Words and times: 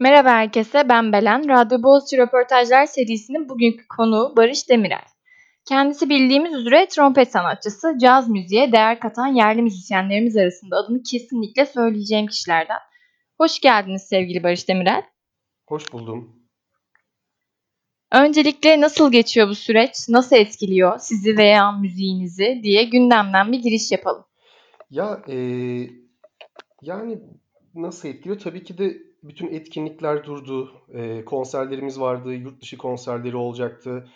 Merhaba 0.00 0.30
herkese, 0.30 0.88
ben 0.88 1.12
Belen. 1.12 1.48
Radyo 1.48 1.82
Boğaziçi 1.82 2.18
Röportajlar 2.18 2.86
serisinin 2.86 3.48
bugünkü 3.48 3.88
konuğu 3.88 4.34
Barış 4.36 4.68
Demirel. 4.68 5.04
Kendisi 5.68 6.08
bildiğimiz 6.08 6.54
üzere 6.54 6.88
trompet 6.88 7.32
sanatçısı, 7.32 7.98
caz 8.00 8.28
müziğe 8.28 8.72
değer 8.72 9.00
katan 9.00 9.26
yerli 9.26 9.62
müzisyenlerimiz 9.62 10.36
arasında 10.36 10.76
adını 10.76 11.02
kesinlikle 11.02 11.66
söyleyeceğim 11.66 12.26
kişilerden. 12.26 12.78
Hoş 13.38 13.60
geldiniz 13.60 14.02
sevgili 14.02 14.42
Barış 14.42 14.68
Demirel. 14.68 15.02
Hoş 15.68 15.92
buldum. 15.92 16.42
Öncelikle 18.12 18.80
nasıl 18.80 19.12
geçiyor 19.12 19.48
bu 19.48 19.54
süreç, 19.54 20.08
nasıl 20.08 20.36
etkiliyor 20.36 20.98
sizi 20.98 21.36
veya 21.36 21.72
müziğinizi 21.72 22.60
diye 22.62 22.84
gündemden 22.84 23.52
bir 23.52 23.58
giriş 23.58 23.92
yapalım. 23.92 24.24
Ya 24.90 25.22
e, 25.28 25.36
yani 26.82 27.18
nasıl 27.74 28.08
etkiliyor? 28.08 28.38
Tabii 28.38 28.64
ki 28.64 28.78
de 28.78 29.07
bütün 29.28 29.48
etkinlikler 29.48 30.24
durdu. 30.24 30.72
E, 30.94 31.24
konserlerimiz 31.24 32.00
vardı, 32.00 32.34
yurt 32.34 32.62
dışı 32.62 32.78
konserleri 32.78 33.36
olacaktı. 33.36 34.08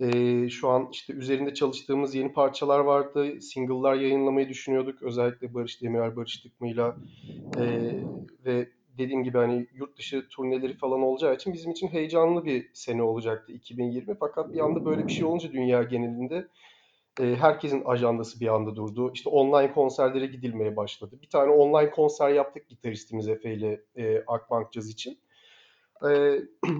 E, 0.00 0.48
şu 0.48 0.68
an 0.68 0.88
işte 0.92 1.12
üzerinde 1.12 1.54
çalıştığımız 1.54 2.14
yeni 2.14 2.32
parçalar 2.32 2.80
vardı. 2.80 3.40
Single'lar 3.40 3.94
yayınlamayı 3.94 4.48
düşünüyorduk. 4.48 5.02
Özellikle 5.02 5.54
Barış 5.54 5.82
Demirel, 5.82 6.16
Barış 6.16 6.36
Tıkmı'yla 6.36 6.96
e, 7.58 7.92
ve 8.44 8.68
dediğim 8.98 9.24
gibi 9.24 9.38
hani 9.38 9.66
yurt 9.74 9.98
dışı 9.98 10.28
turneleri 10.28 10.74
falan 10.74 11.02
olacağı 11.02 11.34
için 11.34 11.52
bizim 11.52 11.70
için 11.70 11.88
heyecanlı 11.88 12.44
bir 12.44 12.70
sene 12.72 13.02
olacaktı 13.02 13.52
2020. 13.52 14.16
Fakat 14.20 14.54
bir 14.54 14.60
anda 14.60 14.84
böyle 14.84 15.06
bir 15.06 15.12
şey 15.12 15.24
olunca 15.24 15.52
dünya 15.52 15.82
genelinde 15.82 16.48
e, 17.20 17.36
herkesin 17.36 17.82
ajandası 17.84 18.40
bir 18.40 18.54
anda 18.54 18.76
durdu. 18.76 19.10
İşte 19.14 19.30
online 19.30 19.72
konserlere 19.72 20.26
gidilmeye 20.26 20.76
başladı. 20.76 21.18
Bir 21.22 21.28
tane 21.28 21.50
online 21.52 21.90
konser 21.90 22.28
yaptık 22.28 22.68
gitaristimiz 22.68 23.28
Efe 23.28 23.54
ile 23.54 23.80
e, 23.96 24.24
Akbank 24.26 24.72
Caz 24.72 24.88
için. 24.88 25.18
E, 26.02 26.08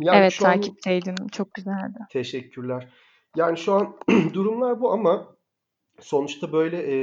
yani 0.01 0.17
evet 0.17 0.39
takipteydim. 0.41 1.15
An... 1.21 1.29
Çok 1.29 1.55
güzeldi. 1.55 1.99
Teşekkürler. 2.11 2.89
Yani 3.37 3.59
şu 3.59 3.73
an 3.73 3.97
durumlar 4.35 4.81
bu 4.81 4.93
ama 4.93 5.39
sonuçta 6.01 6.53
böyle 6.53 6.83
e, 6.83 6.95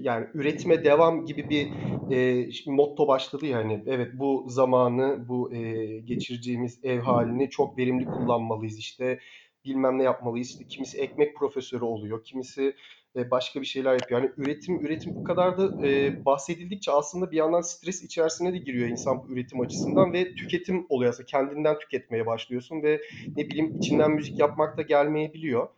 yani 0.00 0.26
üretime 0.34 0.84
devam 0.84 1.26
gibi 1.26 1.50
bir 1.50 1.70
e, 2.10 2.50
motto 2.66 3.08
başladı 3.08 3.46
yani. 3.46 3.84
Evet 3.86 4.10
bu 4.14 4.44
zamanı, 4.48 5.28
bu 5.28 5.52
e, 5.52 5.84
geçireceğimiz 6.00 6.84
ev 6.84 7.00
halini 7.00 7.50
çok 7.50 7.78
verimli 7.78 8.04
kullanmalıyız 8.04 8.78
işte 8.78 9.18
bilmem 9.64 9.98
ne 9.98 10.02
yapmalıyız. 10.02 10.50
İşte 10.50 10.64
kimisi 10.64 10.98
ekmek 10.98 11.36
profesörü 11.36 11.84
oluyor, 11.84 12.24
kimisi 12.24 12.74
e, 13.16 13.30
başka 13.30 13.60
bir 13.60 13.66
şeyler 13.66 13.92
yapıyor. 13.92 14.20
Yani 14.20 14.32
üretim 14.36 14.86
üretim 14.86 15.14
bu 15.14 15.24
kadar 15.24 15.58
da 15.58 15.86
e, 15.86 16.24
bahsedildikçe 16.24 16.92
aslında 16.92 17.30
bir 17.30 17.36
yandan 17.36 17.60
stres 17.60 18.02
içerisine 18.02 18.52
de 18.52 18.58
giriyor 18.58 18.88
insan 18.88 19.22
üretim 19.28 19.60
açısından 19.60 20.12
ve 20.12 20.34
tüketim 20.34 20.86
oluyor 20.88 21.10
aslında 21.12 21.26
kendinden 21.26 21.78
tüketmeye 21.78 22.26
başlıyorsun 22.26 22.82
ve 22.82 23.00
ne 23.36 23.46
bileyim 23.46 23.76
içinden 23.78 24.10
müzik 24.10 24.38
yapmak 24.38 24.78
da 24.78 24.82
gelmeyebiliyor. 24.82 25.68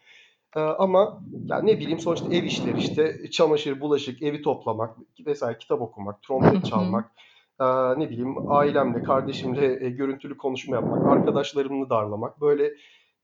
Ee, 0.56 0.60
ama 0.60 1.22
yani 1.46 1.66
ne 1.66 1.78
bileyim 1.78 1.98
sonuçta 1.98 2.34
ev 2.34 2.44
işleri 2.44 2.78
işte 2.78 3.30
çamaşır, 3.30 3.80
bulaşık, 3.80 4.22
evi 4.22 4.42
toplamak 4.42 4.96
vesaire 5.26 5.58
kitap 5.58 5.80
okumak, 5.80 6.22
trompet 6.22 6.64
çalmak, 6.64 7.12
e, 7.60 7.64
ne 8.00 8.10
bileyim 8.10 8.52
ailemle, 8.52 9.02
kardeşimle 9.02 9.86
e, 9.86 9.90
görüntülü 9.90 10.36
konuşma 10.36 10.76
yapmak, 10.76 11.06
arkadaşlarımla 11.06 11.90
darlamak 11.90 12.40
böyle 12.40 12.72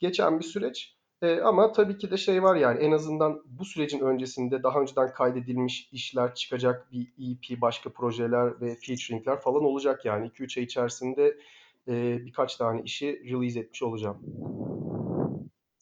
geçen 0.03 0.39
bir 0.39 0.45
süreç. 0.45 0.97
E, 1.23 1.41
ama 1.41 1.73
tabii 1.73 1.99
ki 1.99 2.11
de 2.11 2.17
şey 2.17 2.43
var 2.43 2.57
yani 2.57 2.81
en 2.81 2.93
azından 2.93 3.43
bu 3.47 3.65
sürecin 3.65 4.01
öncesinde 4.01 4.63
daha 4.63 4.81
önceden 4.81 5.13
kaydedilmiş 5.13 5.89
işler 5.93 6.35
çıkacak 6.35 6.93
bir 6.93 7.03
EP, 7.03 7.61
başka 7.61 7.91
projeler 7.91 8.61
ve 8.61 8.77
featuringler 8.87 9.41
falan 9.41 9.65
olacak 9.65 10.05
yani 10.05 10.27
2-3 10.27 10.61
ay 10.61 10.65
içerisinde 10.65 11.37
e, 11.89 12.19
birkaç 12.27 12.57
tane 12.57 12.83
işi 12.83 13.23
release 13.25 13.61
etmiş 13.61 13.83
olacağım. 13.83 14.19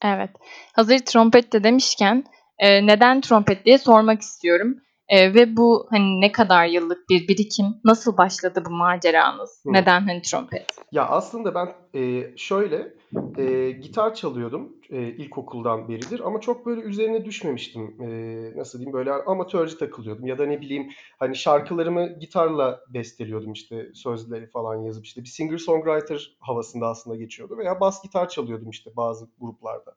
Evet. 0.05 0.31
Hazır 0.73 0.99
trompet 0.99 1.53
de 1.53 1.65
demişken 1.65 2.25
e, 2.59 2.87
neden 2.87 3.21
trompet 3.21 3.65
diye 3.65 3.79
sormak 3.79 4.21
istiyorum. 4.21 4.77
E, 5.09 5.35
ve 5.35 5.57
bu 5.57 5.87
hani 5.91 6.21
ne 6.21 6.33
kadar 6.33 6.67
yıllık 6.67 7.09
bir 7.11 7.29
birikim? 7.29 7.67
Nasıl 7.85 8.17
başladı 8.17 8.63
bu 8.67 8.71
maceranız? 8.71 9.63
Hı. 9.67 9.73
Neden 9.73 10.01
hani 10.01 10.23
trompet? 10.23 10.67
Ya 10.93 11.07
aslında 11.07 11.55
ben 11.55 11.69
e, 12.01 12.33
şöyle 12.37 12.95
e, 13.39 13.71
gitar 13.71 14.15
çalıyordum 14.15 14.77
e, 14.91 15.03
ilkokuldan 15.03 15.89
beridir 15.89 16.21
ama 16.21 16.41
çok 16.41 16.67
böyle 16.67 16.81
üzerine 16.81 17.25
düşmemiştim. 17.25 18.03
E, 18.03 18.09
nasıl 18.57 18.79
diyeyim 18.79 18.93
böyle 18.93 19.13
amatörce 19.13 19.79
takılıyordum 19.79 20.27
ya 20.27 20.39
da 20.39 20.47
ne 20.47 20.61
bileyim 20.61 20.91
hani 21.19 21.37
şarkılarımı 21.37 22.19
gitarla 22.19 22.81
besteliyordum 22.89 23.53
işte 23.53 23.91
sözleri 23.95 24.47
falan 24.47 24.83
yazıp 24.83 25.05
işte 25.05 25.23
bir 25.23 25.29
singer 25.29 25.59
songwriter 25.59 26.37
havasında 26.41 26.87
aslında 26.87 27.17
geçiyordu 27.17 27.59
veya 27.59 27.81
bas 27.81 28.03
gitar 28.03 28.29
çalıyordum 28.29 28.71
işte 28.71 28.91
bazı 28.97 29.29
gruplarda. 29.41 29.97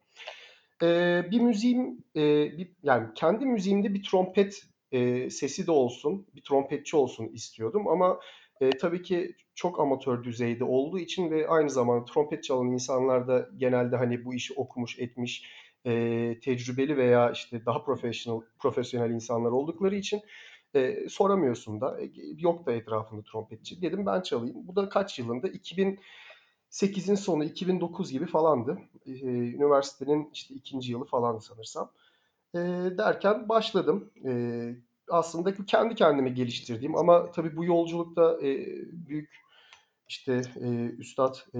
E, 0.82 1.22
bir 1.32 1.42
müziğim 1.42 2.04
e, 2.16 2.22
bir, 2.58 2.72
yani 2.84 3.08
kendi 3.16 3.46
müziğimde 3.46 3.94
bir 3.94 4.04
trompet 4.04 4.64
e, 4.92 5.30
sesi 5.30 5.68
de 5.68 5.72
olsun, 5.72 6.28
bir 6.36 6.42
trompetçi 6.42 6.98
olsun 6.98 7.28
istiyordum 7.34 7.88
ama 7.88 8.20
e, 8.62 8.70
tabii 8.70 9.02
ki 9.02 9.36
çok 9.56 9.80
amatör 9.80 10.24
düzeyde 10.24 10.64
olduğu 10.64 11.00
için 11.00 11.32
ve 11.32 11.48
aynı 11.48 11.70
zamanda 11.70 12.06
trompet 12.06 12.44
çalan 12.44 12.68
insanlar 12.68 13.28
da 13.28 13.50
genelde 13.58 13.96
hani 13.96 14.26
bu 14.26 14.34
işi 14.34 14.54
okumuş, 14.54 15.00
etmiş, 15.00 15.46
e, 15.86 15.92
tecrübeli 16.44 16.98
veya 16.98 17.32
işte 17.32 17.66
daha 17.66 17.84
profesyonel 17.84 18.42
profesyonel 18.60 19.12
insanlar 19.12 19.52
oldukları 19.52 19.96
için 19.96 20.22
e, 20.76 21.10
soramıyorsun 21.10 21.82
da. 21.82 22.02
E, 22.02 22.12
yok 22.38 22.66
da 22.66 22.72
etrafında 22.72 23.22
trompetçi. 23.24 23.82
Dedim 23.82 24.06
ben 24.06 24.22
çalayım. 24.22 24.68
Bu 24.68 24.76
da 24.76 24.90
kaç 24.90 25.20
yılında? 25.20 25.48
2008'in 25.48 27.16
sonu, 27.16 27.44
2009 27.44 28.12
gibi 28.12 28.26
falandı. 28.26 28.78
E, 29.06 29.12
üniversitenin 29.30 30.30
işte 30.34 30.56
ikinci 30.56 30.92
yılı 30.92 31.06
falandı 31.06 31.42
sanırsam. 31.42 31.92
E, 32.56 32.60
derken 32.98 33.50
başladım. 33.50 34.12
E, 34.26 34.32
aslında 35.10 35.66
kendi 35.66 35.96
kendime 35.96 36.30
geliştirdiğim 36.30 36.96
ama 36.96 37.32
tabii 37.32 37.56
bu 37.56 37.66
yolculukta 37.66 38.38
e, 38.42 38.68
büyük 38.92 39.30
işte 40.08 40.42
e, 40.62 40.68
üstad 40.86 41.36
e, 41.56 41.60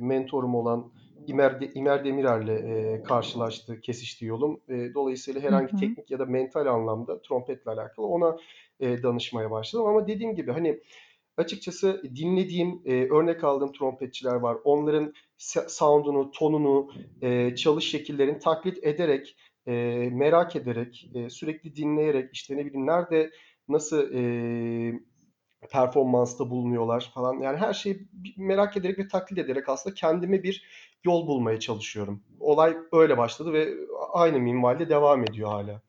mentorum 0.00 0.54
olan 0.54 0.92
İmer, 1.26 1.60
De, 1.60 1.70
İmer 1.74 2.04
Demirer'le 2.04 2.48
e, 2.48 3.02
karşılaştı, 3.02 3.80
kesişti 3.80 4.24
yolum. 4.24 4.60
E, 4.68 4.94
dolayısıyla 4.94 5.40
herhangi 5.40 5.72
hı 5.72 5.76
hı. 5.76 5.80
teknik 5.80 6.10
ya 6.10 6.18
da 6.18 6.26
mental 6.26 6.66
anlamda 6.66 7.22
trompetle 7.22 7.70
alakalı 7.70 8.06
ona 8.06 8.36
e, 8.80 9.02
danışmaya 9.02 9.50
başladım. 9.50 9.86
Ama 9.86 10.06
dediğim 10.06 10.34
gibi 10.34 10.52
hani 10.52 10.80
açıkçası 11.36 12.02
dinlediğim, 12.16 12.82
e, 12.84 12.92
örnek 12.92 13.44
aldığım 13.44 13.72
trompetçiler 13.72 14.34
var. 14.34 14.56
Onların 14.64 15.14
sound'unu, 15.68 16.30
tonunu, 16.30 16.90
e, 17.22 17.56
çalış 17.56 17.90
şekillerini 17.90 18.38
taklit 18.38 18.84
ederek 18.84 19.36
e, 19.66 19.72
merak 20.12 20.56
ederek, 20.56 21.10
e, 21.14 21.30
sürekli 21.30 21.76
dinleyerek, 21.76 22.30
işte 22.32 22.56
ne 22.56 22.66
bileyim 22.66 22.86
nerede 22.86 23.30
nasıl 23.68 24.14
e, 24.14 24.22
performansta 25.72 26.50
bulunuyorlar 26.50 27.10
falan. 27.14 27.40
Yani 27.40 27.58
her 27.58 27.72
şeyi 27.72 28.08
merak 28.36 28.76
ederek 28.76 28.98
ve 28.98 29.08
taklit 29.08 29.38
ederek 29.38 29.68
aslında 29.68 29.94
kendime 29.94 30.42
bir 30.42 30.64
yol 31.04 31.26
bulmaya 31.26 31.60
çalışıyorum. 31.60 32.22
Olay 32.40 32.76
öyle 32.92 33.18
başladı 33.18 33.52
ve 33.52 33.68
aynı 34.12 34.38
minvalde 34.38 34.88
devam 34.88 35.22
ediyor 35.22 35.48
hala. 35.48 35.82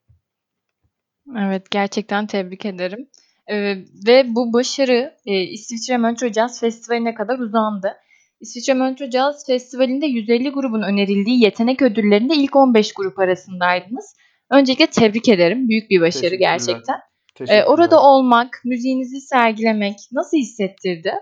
Evet, 1.38 1.72
gerçekten 1.72 2.28
tebrik 2.28 2.66
ederim. 2.66 3.10
Ee, 3.48 3.76
ve 4.08 4.36
bu 4.36 4.54
başarı 4.54 5.18
e, 5.26 5.42
İsviçre 5.42 5.98
Montreux 5.98 6.34
Jazz 6.34 6.60
Festivali'ne 6.60 7.14
kadar 7.14 7.40
uzandı. 7.40 7.94
İsviçre 8.40 8.74
Montreux 8.74 9.12
Jazz 9.12 9.46
Festivali'nde 9.46 10.06
150 10.06 10.50
grubun 10.50 10.82
önerildiği 10.82 11.44
yetenek 11.44 11.82
ödüllerinde 11.82 12.36
ilk 12.36 12.56
15 12.56 12.94
grup 12.94 13.20
arasındaydınız. 13.20 14.16
Öncelikle 14.52 14.88
tebrik 14.88 15.30
ederim. 15.30 15.70
Büyük 15.70 15.90
bir 15.90 16.02
başarı 16.02 16.36
gerçekten. 16.36 17.00
Ee, 17.48 17.64
orada 17.64 18.02
olmak, 18.02 18.62
müziğinizi 18.66 19.22
sergilemek 19.22 19.96
nasıl 20.12 20.38
hissettirdi? 20.38 21.14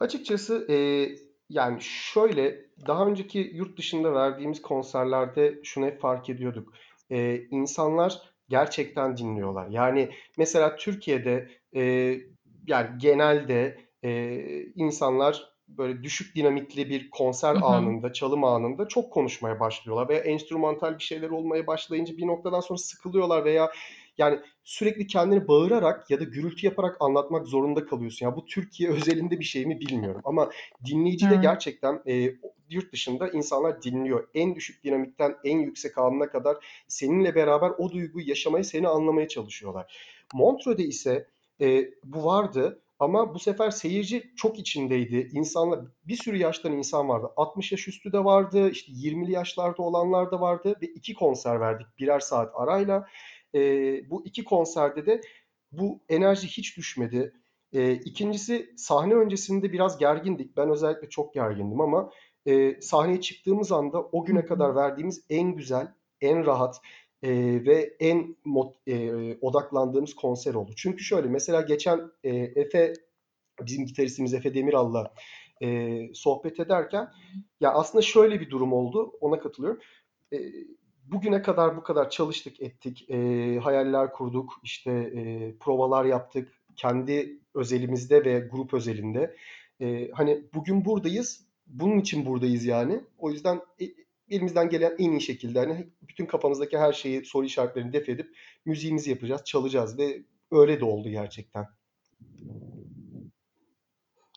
Açıkçası 0.00 0.66
e, 0.70 0.76
yani 1.48 1.78
şöyle 1.80 2.56
daha 2.86 3.06
önceki 3.06 3.38
yurt 3.54 3.78
dışında 3.78 4.14
verdiğimiz 4.14 4.62
konserlerde 4.62 5.60
şunu 5.62 5.86
hep 5.86 6.00
fark 6.00 6.30
ediyorduk. 6.30 6.72
E, 7.10 7.40
insanlar 7.50 8.22
gerçekten 8.48 9.16
dinliyorlar. 9.16 9.68
Yani 9.70 10.10
mesela 10.38 10.76
Türkiye'de 10.76 11.48
e, 11.74 11.82
yani 12.66 12.88
genelde 12.98 13.78
e, 14.04 14.40
insanlar 14.74 15.57
böyle 15.68 16.02
düşük 16.02 16.36
dinamikli 16.36 16.90
bir 16.90 17.10
konser 17.10 17.54
hı 17.54 17.58
hı. 17.58 17.64
anında, 17.64 18.12
çalım 18.12 18.44
anında 18.44 18.88
çok 18.88 19.12
konuşmaya 19.12 19.60
başlıyorlar 19.60 20.08
veya 20.08 20.20
enstrümantal 20.20 20.98
bir 20.98 21.04
şeyler 21.04 21.30
olmaya 21.30 21.66
başlayınca 21.66 22.16
bir 22.16 22.26
noktadan 22.26 22.60
sonra 22.60 22.78
sıkılıyorlar 22.78 23.44
veya 23.44 23.70
yani 24.18 24.38
sürekli 24.64 25.06
kendini 25.06 25.48
bağırarak 25.48 26.10
ya 26.10 26.20
da 26.20 26.24
gürültü 26.24 26.66
yaparak 26.66 26.96
anlatmak 27.00 27.46
zorunda 27.46 27.86
kalıyorsun. 27.86 28.26
Ya 28.26 28.36
bu 28.36 28.46
Türkiye 28.46 28.90
özelinde 28.96 29.40
bir 29.40 29.44
şey 29.44 29.66
mi 29.66 29.80
bilmiyorum 29.80 30.20
ama 30.24 30.50
dinleyici 30.84 31.30
de 31.30 31.36
gerçekten 31.36 32.02
e, 32.06 32.34
yurt 32.70 32.92
dışında 32.92 33.28
insanlar 33.28 33.82
dinliyor. 33.82 34.28
En 34.34 34.54
düşük 34.54 34.84
dinamikten 34.84 35.36
en 35.44 35.58
yüksek 35.58 35.98
anına 35.98 36.30
kadar 36.30 36.56
seninle 36.88 37.34
beraber 37.34 37.70
o 37.78 37.92
duyguyu 37.92 38.28
yaşamaya, 38.28 38.64
seni 38.64 38.88
anlamaya 38.88 39.28
çalışıyorlar. 39.28 39.94
Montreux'de 40.34 40.84
ise 40.84 41.26
e, 41.60 41.90
bu 42.04 42.24
vardı 42.24 42.80
Ama 42.98 43.34
bu 43.34 43.38
sefer 43.38 43.70
seyirci 43.70 44.32
çok 44.36 44.58
içindeydi. 44.58 45.30
İnsanlar 45.32 45.80
bir 46.04 46.16
sürü 46.16 46.36
yaştan 46.36 46.72
insan 46.72 47.08
vardı. 47.08 47.26
60 47.36 47.72
yaş 47.72 47.88
üstü 47.88 48.12
de 48.12 48.24
vardı, 48.24 48.70
işte 48.70 48.92
20'li 48.94 49.32
yaşlarda 49.32 49.82
olanlar 49.82 50.30
da 50.30 50.40
vardı 50.40 50.76
ve 50.82 50.86
iki 50.86 51.14
konser 51.14 51.60
verdik 51.60 51.86
birer 51.98 52.20
saat 52.20 52.52
arayla. 52.54 53.06
Eee, 53.54 54.04
bu 54.10 54.26
iki 54.26 54.44
konserde 54.44 55.06
de 55.06 55.20
bu 55.72 56.00
enerji 56.08 56.46
hiç 56.48 56.76
düşmedi. 56.76 57.32
Eee, 57.72 57.92
ikincisi 57.92 58.74
sahne 58.76 59.14
öncesinde 59.14 59.72
biraz 59.72 59.98
gergindik. 59.98 60.56
Ben 60.56 60.70
özellikle 60.70 61.08
çok 61.08 61.34
gergindim 61.34 61.80
ama 61.80 62.10
eee, 62.46 62.78
sahneye 62.80 63.20
çıktığımız 63.20 63.72
anda 63.72 64.02
o 64.02 64.24
güne 64.24 64.44
kadar 64.46 64.74
verdiğimiz 64.76 65.24
en 65.30 65.54
güzel, 65.56 65.94
en 66.20 66.46
rahat 66.46 66.80
eee, 67.22 67.64
ve 67.66 67.96
en 68.00 68.36
mot, 68.44 68.74
eee, 68.86 69.38
odaklandığımız 69.40 70.14
konser 70.14 70.54
oldu. 70.54 70.72
Çünkü 70.76 71.04
şöyle 71.04 71.28
mesela 71.28 71.60
geçen 71.62 72.00
eee, 72.24 72.52
Efe 72.56 72.92
bizim 73.66 73.86
gitaristimiz 73.86 74.34
Efe 74.34 74.54
Demiral'la 74.54 75.14
eee, 75.60 76.10
sohbet 76.14 76.60
ederken 76.60 77.08
ya 77.60 77.72
aslında 77.72 78.02
şöyle 78.02 78.40
bir 78.40 78.50
durum 78.50 78.72
oldu. 78.72 79.12
Ona 79.20 79.40
katılıyorum. 79.40 79.80
Eee, 80.32 80.52
bugüne 81.06 81.42
kadar 81.42 81.76
bu 81.76 81.82
kadar 81.82 82.10
çalıştık 82.10 82.60
ettik. 82.62 83.04
Eee, 83.08 83.58
hayaller 83.58 84.12
kurduk. 84.12 84.52
işte 84.62 85.12
eee, 85.14 85.54
provalar 85.60 86.04
yaptık. 86.04 86.48
Kendi 86.76 87.38
özelimizde 87.54 88.24
ve 88.24 88.38
grup 88.52 88.74
özelinde. 88.74 89.36
Eee, 89.80 90.10
hani 90.14 90.42
bugün 90.54 90.84
buradayız. 90.84 91.48
Bunun 91.66 91.98
için 91.98 92.26
buradayız 92.26 92.64
yani. 92.64 93.00
O 93.18 93.30
yüzden 93.30 93.60
e, 93.80 93.84
elimizden 94.30 94.68
gelen 94.68 94.94
en 94.98 95.10
iyi 95.10 95.20
şekilde 95.20 95.58
hani 95.58 95.86
bütün 96.02 96.26
kafamızdaki 96.26 96.78
her 96.78 96.92
şeyi 96.92 97.24
soru 97.24 97.46
işaretlerini 97.46 97.92
def 97.92 98.08
edip 98.08 98.36
müziğimizi 98.64 99.10
yapacağız, 99.10 99.44
çalacağız 99.44 99.98
ve 99.98 100.22
öyle 100.50 100.80
de 100.80 100.84
oldu 100.84 101.08
gerçekten. 101.08 101.66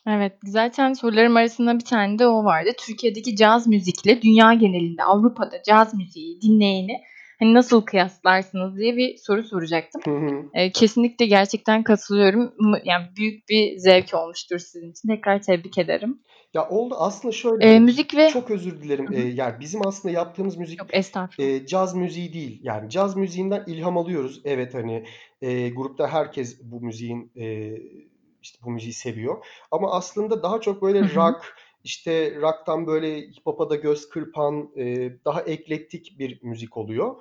Evet, 0.07 0.33
zaten 0.43 0.93
sorularım 0.93 1.37
arasında 1.37 1.79
bir 1.79 1.85
tane 1.85 2.19
de 2.19 2.27
o 2.27 2.43
vardı. 2.43 2.69
Türkiye'deki 2.79 3.35
caz 3.35 3.67
müzikle 3.67 4.21
dünya 4.21 4.53
genelinde 4.53 5.03
Avrupa'da 5.03 5.63
caz 5.63 5.93
müziği 5.93 6.41
dinleyeni 6.41 7.01
hani 7.39 7.53
nasıl 7.53 7.81
kıyaslarsınız 7.81 8.77
diye 8.77 8.97
bir 8.97 9.17
soru 9.17 9.43
soracaktım. 9.43 10.01
Hı 10.05 10.11
hı. 10.11 10.45
Eee, 10.55 10.71
kesinlikle 10.71 11.25
gerçekten 11.25 11.83
katılıyorum. 11.83 12.53
Yani 12.85 13.05
büyük 13.17 13.49
bir 13.49 13.77
zevk 13.77 14.13
olmuştur 14.13 14.59
sizin 14.59 14.91
için. 14.91 15.09
Tekrar 15.09 15.41
tebrik 15.41 15.77
ederim. 15.77 16.21
Ya 16.53 16.69
oldu 16.69 16.95
aslında 16.97 17.31
şöyle 17.31 17.63
Eee, 17.65 17.79
müzik 17.79 18.15
ve 18.15 18.29
çok 18.29 18.51
özür 18.51 18.81
dilerim. 18.81 19.07
Hı. 19.07 19.13
yani 19.15 19.59
bizim 19.59 19.87
aslında 19.87 20.13
yaptığımız 20.13 20.57
müzik 20.57 20.79
Yok, 20.79 20.89
eee, 21.39 21.65
caz 21.65 21.95
müziği 21.95 22.33
değil. 22.33 22.59
Yani 22.63 22.89
caz 22.89 23.15
müziğinden 23.15 23.63
ilham 23.67 23.97
alıyoruz. 23.97 24.41
Evet 24.45 24.73
hani 24.73 25.03
eee, 25.41 25.69
grupta 25.69 26.07
herkes 26.07 26.59
bu 26.63 26.81
müziğin 26.81 27.31
eee, 27.35 27.81
işte 28.41 28.59
bu 28.65 28.71
müziği 28.71 28.93
seviyor. 28.93 29.45
Ama 29.71 29.91
aslında 29.91 30.43
daha 30.43 30.61
çok 30.61 30.81
böyle 30.81 30.99
Hı 30.99 31.05
hı. 31.05 31.09
rock, 31.15 31.45
işte 31.83 32.35
rock'tan 32.41 32.87
böyle 32.87 33.17
hip 33.21 33.45
hop'a 33.45 33.69
da 33.69 33.75
göz 33.75 34.09
kırpan 34.09 34.69
eee, 34.75 35.17
daha 35.25 35.41
eklektik 35.41 36.15
bir 36.19 36.39
müzik 36.43 36.77
oluyor. 36.77 37.15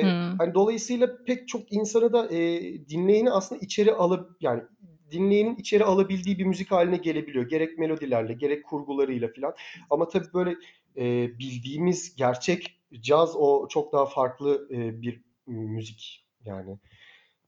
Hıı. 0.00 0.38
hani 0.38 0.54
dolayısıyla 0.54 1.08
pek 1.26 1.48
çok 1.48 1.72
insanı 1.72 2.12
da 2.12 2.28
eee, 2.28 2.88
dinleyeni 2.88 3.30
aslında 3.30 3.60
içeri 3.60 3.92
alıp 3.92 4.30
yani 4.40 4.62
dinleyenin 5.10 5.56
içeri 5.56 5.84
alabildiği 5.84 6.38
bir 6.38 6.44
müzik 6.44 6.70
haline 6.70 6.96
gelebiliyor. 6.96 7.48
Gerek 7.48 7.78
melodilerle, 7.78 8.32
gerek 8.32 8.64
kurgularıyla 8.64 9.28
filan. 9.28 9.54
Ama 9.90 10.08
tabii 10.08 10.32
böyle 10.34 10.54
eee, 10.96 11.30
bildiğimiz 11.38 12.16
gerçek 12.16 12.80
caz 13.00 13.36
o 13.36 13.68
çok 13.68 13.92
daha 13.92 14.06
farklı 14.06 14.68
eee, 14.70 15.02
bir 15.02 15.20
müzik 15.46 16.26
yani. 16.44 16.78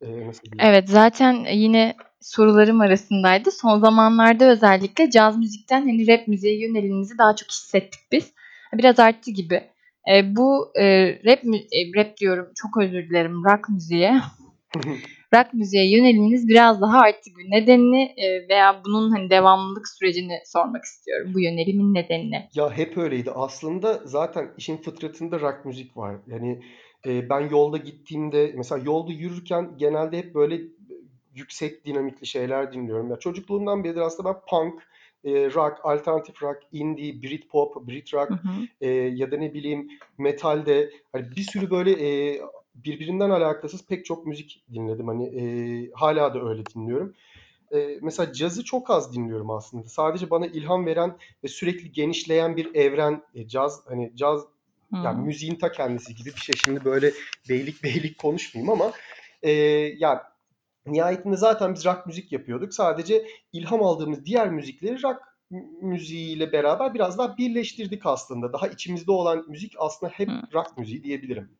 Eee, 0.02 0.26
nasıl 0.26 0.42
diyeyim? 0.42 0.58
Evet, 0.60 0.88
zaten 0.88 1.44
yine 1.52 1.94
sorularım 2.20 2.80
arasındaydı. 2.80 3.50
Son 3.50 3.78
zamanlarda 3.80 4.44
özellikle 4.50 5.10
caz 5.10 5.38
müzikten 5.38 5.80
hani 5.80 6.06
rap 6.08 6.28
müziğe 6.28 6.60
yönelimimizi 6.68 7.18
daha 7.18 7.36
çok 7.36 7.48
hissettik 7.50 8.00
biz. 8.12 8.32
Biraz 8.74 8.98
arttı 9.00 9.30
gibi. 9.30 9.62
Eee, 10.08 10.24
bu 10.36 10.72
eee, 10.76 11.20
rap 11.24 11.44
eee, 11.44 11.90
rap 11.96 12.16
diyorum, 12.16 12.48
çok 12.56 12.76
özür 12.76 13.08
dilerim, 13.08 13.44
rock 13.44 13.68
müziğe 13.68 14.20
rock 15.38 15.54
müziğe 15.54 15.96
yöneliminiz 15.96 16.48
biraz 16.48 16.80
daha 16.80 16.98
arttı. 17.00 17.30
Nedenini 17.48 18.14
eee, 18.16 18.46
veya 18.48 18.80
bunun 18.84 19.10
hani 19.10 19.30
devamlılık 19.30 19.88
sürecini 19.88 20.38
sormak 20.46 20.84
istiyorum. 20.84 21.30
Bu 21.34 21.40
yönelimin 21.40 21.94
nedenini. 21.94 22.48
Ya 22.54 22.72
hep 22.72 22.96
öyleydi. 22.98 23.30
Aslında 23.30 24.00
zaten 24.04 24.48
işin 24.58 24.76
fıtratında 24.76 25.40
rock 25.40 25.64
müzik 25.64 25.96
var. 25.96 26.16
Yani 26.26 26.60
eee, 27.06 27.26
ben 27.30 27.40
yolda 27.48 27.76
gittiğimde 27.76 28.52
mesela 28.56 28.82
yolda 28.84 29.12
yürürken 29.12 29.70
genelde 29.78 30.18
hep 30.18 30.34
böyle 30.34 30.60
yüksek 31.34 31.84
dinamikli 31.86 32.26
şeyler 32.26 32.72
dinliyorum. 32.72 33.10
Ya 33.10 33.16
çocukluğumdan 33.16 33.84
beridir 33.84 34.00
aslında 34.00 34.28
ben 34.28 34.40
punk, 34.50 34.82
eee, 35.24 35.54
rock, 35.54 35.78
alternatif 35.84 36.42
rock, 36.42 36.58
indie, 36.72 37.22
Britpop, 37.22 37.76
Hı 37.76 37.80
Britrock 37.86 38.30
hı. 38.32 38.36
eee, 38.80 38.90
ya 39.14 39.30
da 39.30 39.36
ne 39.36 39.54
bileyim 39.54 39.88
metalde 40.18 40.90
hani 41.12 41.24
bir 41.36 41.42
sürü 41.42 41.70
böyle 41.70 41.90
eee, 41.98 42.40
birbirinden 42.84 43.30
alakasız 43.30 43.86
pek 43.86 44.04
çok 44.04 44.26
müzik 44.26 44.64
dinledim. 44.74 45.08
Hani 45.08 45.28
eee, 45.28 45.90
hala 45.94 46.34
da 46.34 46.42
öyle 46.48 46.70
dinliyorum. 46.74 47.14
Eee, 47.72 47.98
mesela 48.02 48.32
cazı 48.32 48.64
çok 48.64 48.90
az 48.90 49.14
dinliyorum 49.16 49.50
aslında. 49.50 49.88
Sadece 49.88 50.30
bana 50.30 50.46
ilham 50.46 50.86
veren 50.86 51.16
ve 51.44 51.48
sürekli 51.48 51.92
genişleyen 51.92 52.56
bir 52.56 52.74
evren. 52.74 53.22
E, 53.34 53.48
caz 53.48 53.82
hani 53.86 54.12
caz 54.16 54.40
yani 55.04 55.16
Hıı. 55.16 55.24
müziğin 55.24 55.54
ta 55.54 55.72
kendisi 55.72 56.14
gibi 56.14 56.28
bir 56.28 56.40
şey. 56.40 56.56
Şimdi 56.56 56.84
böyle 56.84 57.12
beylik 57.48 57.82
beylik 57.84 58.18
konuşmayayım 58.18 58.72
ama 58.72 58.92
eee, 59.42 59.96
ya 59.98 60.22
nihayetinde 60.86 61.36
zaten 61.36 61.74
biz 61.74 61.84
rock 61.84 62.06
müzik 62.06 62.32
yapıyorduk. 62.32 62.74
Sadece 62.74 63.26
ilham 63.52 63.82
aldığımız 63.82 64.24
diğer 64.26 64.50
müzikleri 64.50 65.02
rock 65.02 65.20
müziğiyle 65.82 66.52
beraber 66.52 66.94
biraz 66.94 67.18
daha 67.18 67.38
birleştirdik 67.38 68.06
aslında. 68.06 68.52
Daha 68.52 68.68
içimizde 68.68 69.12
olan 69.12 69.44
müzik 69.48 69.74
aslında 69.78 70.12
hep 70.12 70.28
Hı. 70.28 70.42
rock 70.54 70.78
müziği 70.78 71.02
diyebilirim. 71.02 71.50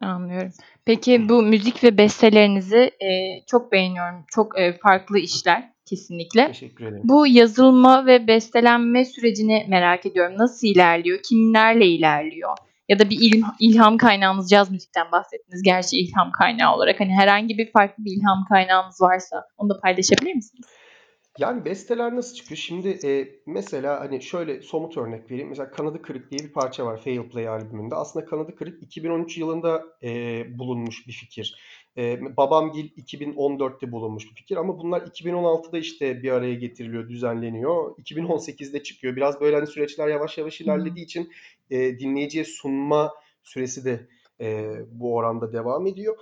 Anlıyorum. 0.00 0.52
Peki 0.84 1.28
bu 1.28 1.42
müzik 1.42 1.84
ve 1.84 1.98
bestelerinizi, 1.98 2.90
eee, 3.00 3.42
çok 3.46 3.72
beğeniyorum. 3.72 4.24
Çok, 4.28 4.58
eee, 4.58 4.78
farklı 4.82 5.18
işler 5.18 5.70
kesinlikle. 5.86 6.46
Teşekkür 6.46 6.84
ederim. 6.84 7.00
Bu 7.04 7.26
yazılma 7.26 8.06
ve 8.06 8.26
bestelenme 8.26 9.04
sürecini 9.04 9.64
merak 9.68 10.06
ediyorum. 10.06 10.34
Nasıl 10.38 10.66
ilerliyor? 10.66 11.18
Kimlerle 11.28 11.86
ilerliyor? 11.86 12.56
Ya 12.88 12.98
da 12.98 13.10
bir 13.10 13.18
ilha 13.20 13.54
ilham 13.60 13.96
kaynağınız 13.96 14.50
caz 14.50 14.70
müzikten 14.70 15.12
bahsettiniz. 15.12 15.62
Gerçi 15.62 15.96
ilham 15.96 16.32
kaynağı 16.32 16.74
olarak. 16.76 17.00
Hani 17.00 17.12
herhangi 17.14 17.58
bir 17.58 17.72
farklı 17.72 18.04
bir 18.04 18.10
ilham 18.16 18.44
kaynağınız 18.48 19.00
varsa 19.00 19.44
onu 19.56 19.68
da 19.70 19.80
paylaşabilir 19.80 20.34
misiniz? 20.34 20.66
Yani 21.38 21.64
besteler 21.64 22.16
nasıl 22.16 22.34
çıkıyor? 22.34 22.58
Şimdi 22.58 22.88
eee, 22.88 23.40
mesela 23.46 24.00
hani 24.00 24.22
şöyle 24.22 24.62
somut 24.62 24.96
örnek 24.96 25.30
vereyim. 25.30 25.48
Mesela 25.48 25.70
Kanadı 25.70 26.02
Kırık 26.02 26.30
diye 26.30 26.40
bir 26.44 26.52
parça 26.52 26.86
var 26.86 27.00
Fail 27.00 27.22
Play 27.30 27.48
albümünde. 27.48 27.94
Aslında 27.94 28.26
Kanadı 28.26 28.54
Kırık 28.56 28.82
2013 28.82 29.38
yılında 29.38 29.84
eee, 30.02 30.46
bulunmuş 30.58 31.06
bir 31.06 31.12
fikir. 31.12 31.56
Eee 31.96 32.20
Babamgil 32.36 32.90
2014'te 32.96 33.92
bulunmuş 33.92 34.30
bir 34.30 34.34
fikir 34.34 34.56
ama 34.56 34.78
bunlar 34.78 35.02
2016'da 35.06 35.78
işte 35.78 36.22
bir 36.22 36.30
araya 36.32 36.54
getiriliyor, 36.54 37.08
düzenleniyor. 37.08 37.94
2018'de 37.98 38.82
çıkıyor. 38.82 39.16
Biraz 39.16 39.40
böyle 39.40 39.56
hani 39.56 39.66
süreçler 39.66 40.08
yavaş 40.08 40.38
yavaş 40.38 40.60
ilerlediği 40.60 41.04
için 41.04 41.32
eee, 41.70 41.98
dinleyiciye 41.98 42.44
sunma 42.44 43.12
süresi 43.42 43.84
de 43.84 44.08
eee, 44.40 44.84
bu 44.90 45.14
oranda 45.14 45.52
devam 45.52 45.86
ediyor. 45.86 46.16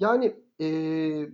Yani 0.00 0.36
eee, 0.58 1.28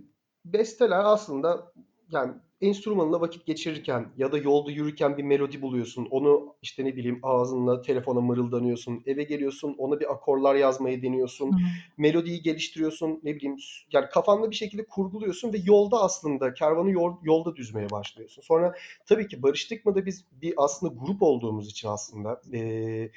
besteler 0.45 1.01
aslında 1.05 1.71
yani 2.11 2.33
enstrümanla 2.67 3.21
vakit 3.21 3.45
geçirirken 3.45 4.07
ya 4.17 4.31
da 4.31 4.37
yolda 4.37 4.71
yürürken 4.71 5.17
bir 5.17 5.23
melodi 5.23 5.61
buluyorsun. 5.61 6.07
Onu 6.11 6.55
işte 6.61 6.85
ne 6.85 6.95
bileyim 6.95 7.19
ağzınla 7.23 7.81
telefona 7.81 8.21
mırıldanıyorsun. 8.21 9.03
Eve 9.05 9.23
geliyorsun 9.23 9.75
ona 9.77 9.99
bir 9.99 10.13
akorlar 10.13 10.55
yazmayı 10.55 11.01
deniyorsun. 11.01 11.51
Hı 11.51 11.55
hı. 11.55 11.59
Melodiyi 11.97 12.41
geliştiriyorsun. 12.41 13.19
Ne 13.23 13.35
bileyim 13.35 13.57
yani 13.91 14.05
kafanda 14.09 14.51
bir 14.51 14.55
şekilde 14.55 14.85
kurguluyorsun 14.85 15.53
ve 15.53 15.57
yolda 15.65 16.01
aslında 16.03 16.53
kervanı 16.53 16.91
yol- 16.91 17.17
yolda 17.23 17.55
düzmeye 17.55 17.91
başlıyorsun. 17.91 18.41
Sonra 18.41 18.75
tabii 19.05 19.27
ki 19.27 19.43
Barıştık 19.43 19.85
mı 19.85 19.95
da 19.95 20.05
biz 20.05 20.25
bir 20.41 20.53
aslında 20.57 20.93
grup 21.05 21.21
olduğumuz 21.21 21.69
için 21.69 21.87
aslında 21.87 22.41
eee, 22.51 23.11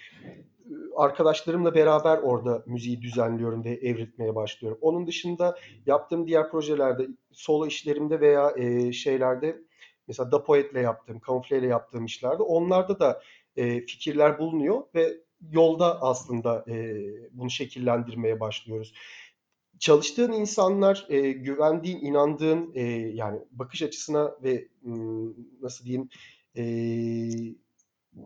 arkadaşlarımla 0.97 1.75
beraber 1.75 2.19
orada 2.19 2.63
müziği 2.67 3.03
düzenliyorum 3.03 3.65
ve 3.65 3.71
evritmeye 3.71 4.35
başlıyorum. 4.35 4.79
Onun 4.81 5.07
dışında 5.07 5.59
yaptığım 5.87 6.27
diğer 6.27 6.51
projelerde, 6.51 7.09
solo 7.33 7.67
işlerimde 7.67 8.21
veya 8.21 8.53
e, 8.57 8.93
şeylerde 8.93 9.63
mesela 10.09 10.33
Da 10.33 10.45
Poet'le 10.45 10.77
yaptığım, 10.77 11.21
Kamufle 11.21 11.59
ile 11.59 11.67
yaptığım 11.67 12.05
işlerde 12.05 12.43
onlarda 12.43 13.01
da 13.01 13.23
e, 13.57 13.81
fikirler 13.81 14.39
bulunuyor 14.39 14.83
ve 14.95 15.17
yolda 15.51 16.03
aslında 16.03 16.65
e, 16.69 16.97
bunu 17.33 17.51
şekillendirmeye 17.51 18.41
başlıyoruz. 18.41 18.95
Çalıştığın 19.79 20.33
insanlar, 20.33 21.07
e, 21.09 21.33
güvendiğin, 21.33 22.01
inandığın 22.01 22.73
e, 22.75 22.83
yani 23.15 23.41
bakış 23.51 23.83
açısına 23.83 24.35
ve 24.43 24.69
nasıl 25.63 25.85
diyeyim 25.85 26.09
e, 26.57 26.63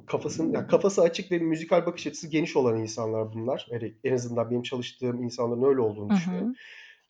kafasın 0.07 0.53
ya 0.53 0.67
kafası 0.67 1.03
açık 1.03 1.33
ve 1.33 1.39
müzikal 1.39 1.87
bakış 1.87 2.07
açısı 2.07 2.29
geniş 2.29 2.57
olan 2.57 2.79
insanlar 2.79 3.33
bunlar. 3.33 3.67
Yani 3.71 3.95
en 4.05 4.15
azından 4.15 4.51
benim 4.51 4.63
çalıştığım 4.63 5.23
insanların 5.23 5.63
öyle 5.63 5.81
olduğunu 5.81 6.11
Hı 6.11 6.17
düşünüyorum. 6.17 6.55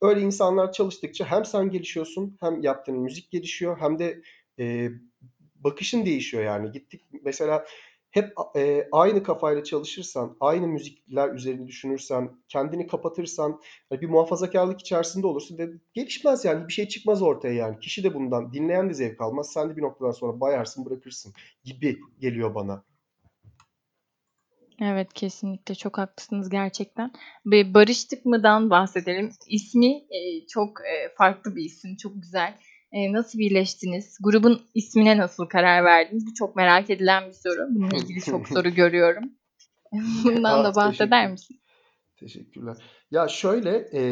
Öyle 0.01 0.21
insanlar 0.21 0.73
çalıştıkça 0.73 1.25
hem 1.25 1.45
sen 1.45 1.71
gelişiyorsun 1.71 2.37
hem 2.41 2.62
yaptığın 2.62 2.99
müzik 2.99 3.31
gelişiyor 3.31 3.77
hem 3.81 3.99
de 3.99 4.23
e, 4.59 4.89
bakışın 5.55 6.07
değişiyor 6.07 6.45
yani. 6.45 6.73
Gittik 6.73 7.03
mesela 7.25 7.65
hep 8.12 8.33
e, 8.57 8.88
aynı 8.92 9.23
kafayla 9.23 9.64
çalışırsan, 9.64 10.37
aynı 10.40 10.66
müzikler 10.66 11.35
üzerine 11.35 11.66
düşünürsen, 11.66 12.31
kendini 12.49 12.87
kapatırsan 12.87 13.61
hani 13.90 14.00
bir 14.00 14.09
muhafazakarlık 14.09 14.81
içerisinde 14.81 15.26
olursun 15.26 15.59
ve 15.59 15.69
gelişmez 15.95 16.45
yani 16.45 16.69
bir 16.69 16.73
şey 16.73 16.88
çıkmaz 16.88 17.23
ortaya 17.23 17.54
yani. 17.54 17.78
Kişi 17.78 18.04
de 18.04 18.14
bundan, 18.14 18.52
dinleyen 18.52 18.90
de 18.90 18.95
zevk 18.95 19.21
almaz. 19.21 19.52
Sen 19.52 19.71
de 19.71 19.76
bir 19.76 19.83
noktadan 19.83 20.11
sonra 20.11 20.40
bayarsın, 20.40 20.85
bırakırsın 20.85 21.33
gibi 21.64 21.99
geliyor 22.21 22.54
bana. 22.54 22.85
Evet, 24.81 25.12
kesinlikle 25.12 25.75
çok 25.75 25.99
haklısınız 25.99 26.49
gerçekten. 26.49 27.12
Barıştık 27.47 28.26
mı'dan 28.26 28.71
bahsedelim. 28.71 29.31
İsmi 29.49 29.95
e, 29.95 30.47
çok 30.47 30.81
e, 30.81 31.14
farklı 31.19 31.57
bir 31.57 31.64
isim, 31.64 31.97
çok 31.97 32.23
güzel. 32.23 32.59
E, 32.93 33.13
nasıl 33.13 33.39
birleştiniz? 33.39 34.19
Grubun 34.21 34.63
ismine 34.75 35.19
nasıl 35.19 35.47
karar 35.47 35.85
verdiniz? 35.85 36.27
Bu 36.27 36.35
çok 36.35 36.57
merak 36.57 36.91
edilen 36.91 37.29
bir 37.29 37.33
soru. 37.33 37.67
Bununla 37.71 37.97
ilgili 38.03 38.21
çok 38.21 38.49
soru 38.49 38.71
görüyorum. 38.71 39.25
Bundan 40.25 40.65
da 40.65 40.69
Ah, 40.69 40.75
bahseder 40.77 41.21
teşekkür, 41.21 41.33
misin? 41.33 41.61
teşekkürler. 42.17 42.77
Ya 43.11 43.29
şöyle, 43.29 43.89
e, 43.95 44.03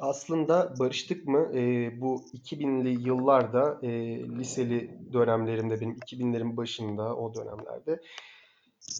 aslında 0.00 0.74
barıştık 0.78 1.26
mı 1.28 1.50
e, 1.54 1.90
bu 2.00 2.24
2000'li 2.32 3.08
yıllarda 3.08 3.78
e, 3.82 3.90
liseli 4.28 4.98
dönemlerimde 5.12 5.80
benim 5.80 5.94
2000'lerin 5.94 6.56
başında 6.56 7.16
o 7.16 7.34
dönemlerde 7.34 8.00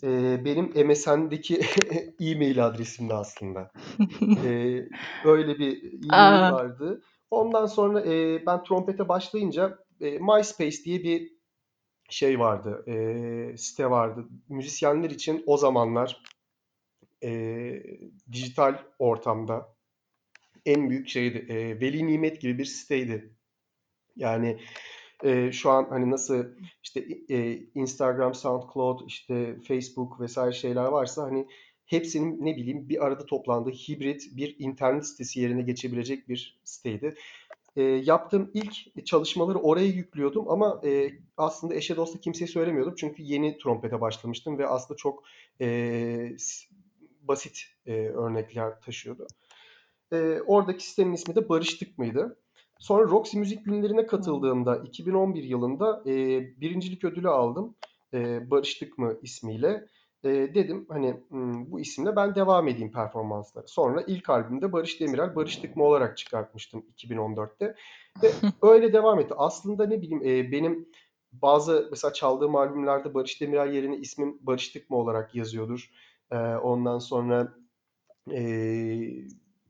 e, 0.03 0.45
benim 0.45 0.87
MSN'deki 0.89 1.61
e-mail 2.21 2.67
adresimdi 2.67 3.15
aslında. 3.15 3.71
E, 4.45 4.49
öyle 5.25 5.59
bir 5.59 5.93
e-mail 5.93 6.53
vardı. 6.53 7.03
Ondan 7.31 7.67
sonra 7.67 8.01
e, 8.01 8.47
ben 8.47 8.63
trompete 8.63 9.09
başlayınca 9.09 9.79
e, 10.01 10.19
MySpace 10.19 10.85
diye 10.85 11.03
bir 11.03 11.39
şey 12.11 12.39
vardı, 12.39 12.85
e, 12.87 13.57
site 13.57 13.91
vardı. 13.91 14.29
Müzisyenler 14.49 15.11
için 15.11 15.43
o 15.47 15.57
zamanlar 15.57 16.23
e, 17.25 17.83
dijital 18.33 18.83
ortamda 18.99 19.75
en 20.67 20.91
büyük 20.91 21.09
şeydi. 21.09 21.53
E, 21.53 21.81
veli 21.81 22.07
nimet 22.07 22.41
gibi 22.41 22.59
bir 22.59 22.65
siteydi. 22.65 23.35
Yani 24.17 24.61
e, 25.25 25.53
şu 25.53 25.71
an 25.71 25.87
hani 25.91 26.11
nasıl 26.11 26.45
işte 26.83 27.07
e, 27.29 27.57
Instagram, 27.75 28.35
SoundCloud, 28.35 29.01
işte 29.07 29.61
Facebook 29.61 30.21
vesaire 30.21 30.53
şeyler 30.53 30.85
varsa 30.85 31.23
hani 31.23 31.49
hepsinin 31.89 32.45
ne 32.45 32.57
bileyim 32.57 32.89
bir 32.89 33.05
arada 33.05 33.27
toplandığı 33.27 33.71
hibrit 33.71 34.37
bir 34.37 34.57
internet 34.59 35.07
sitesi 35.07 35.41
yerine 35.41 35.63
geçebilecek 35.63 36.29
bir 36.29 36.61
siteydi. 36.65 37.15
E, 37.77 37.83
yaptığım 37.83 38.51
ilk 38.55 39.07
çalışmaları 39.07 39.59
oraya 39.59 39.87
yüklüyordum 39.87 40.51
ama 40.51 40.81
e, 40.85 41.11
aslında 41.37 41.75
eşe 41.75 41.97
dosta 41.97 42.21
kimseye 42.21 42.47
söylemiyordum 42.47 42.95
çünkü 42.97 43.23
yeni 43.23 43.59
trompete 43.59 44.01
başlamıştım 44.01 44.59
ve 44.59 44.67
aslında 44.67 44.97
çok 44.97 45.25
e, 45.61 46.37
basit 47.23 47.65
e, 47.87 47.93
örnekler 47.93 48.81
taşıyordu. 48.81 49.27
E, 50.13 50.41
oradaki 50.47 50.89
sitenin 50.89 51.13
ismi 51.13 51.35
de 51.35 51.49
Barıştık 51.49 51.99
mıydı? 51.99 52.39
Sonra 52.79 53.03
Roxy 53.03 53.39
Müzik 53.39 53.65
Günlerine 53.65 54.07
katıldığımda 54.07 54.77
2011 54.77 55.45
yılında 55.45 56.03
e, 56.07 56.13
birincilik 56.61 57.05
ödülü 57.05 57.29
aldım. 57.29 57.75
E, 58.15 58.51
Barıştık 58.51 58.99
mı 58.99 59.19
ismiyle. 59.23 59.87
E, 60.25 60.29
dedim 60.29 60.87
hani 60.89 61.21
hmm, 61.29 61.71
bu 61.71 61.81
isimle 61.81 62.17
ben 62.17 62.35
devam 62.35 62.69
edeyim 62.69 62.93
performanslara. 62.93 63.67
Sonra 63.67 64.05
ilk 64.07 64.31
albümde 64.31 64.73
Barış 64.73 65.01
Demirel 65.01 65.37
Barıştık 65.37 65.77
mı 65.77 65.85
olarak 65.85 66.19
çıkartmıştım 66.19 66.85
2014'te. 66.97 67.75
Ve 68.23 68.31
öyle 68.63 68.93
devam 68.93 69.21
etti. 69.21 69.35
Aslında 69.37 69.87
ne 69.87 70.03
bileyim 70.03 70.23
e, 70.25 70.53
benim 70.53 70.89
bazı 71.33 71.89
mesela 71.91 72.13
çaldığım 72.13 72.57
albümlerde 72.57 73.15
Barış 73.15 73.41
Demirel 73.41 73.73
yerine 73.73 73.97
ismim 73.97 74.39
Barıştık 74.41 74.91
mı 74.91 74.97
olarak 74.97 75.35
yazıyordur. 75.35 75.91
E, 76.31 76.37
ondan 76.39 76.99
sonra 76.99 77.53
e, 78.33 78.41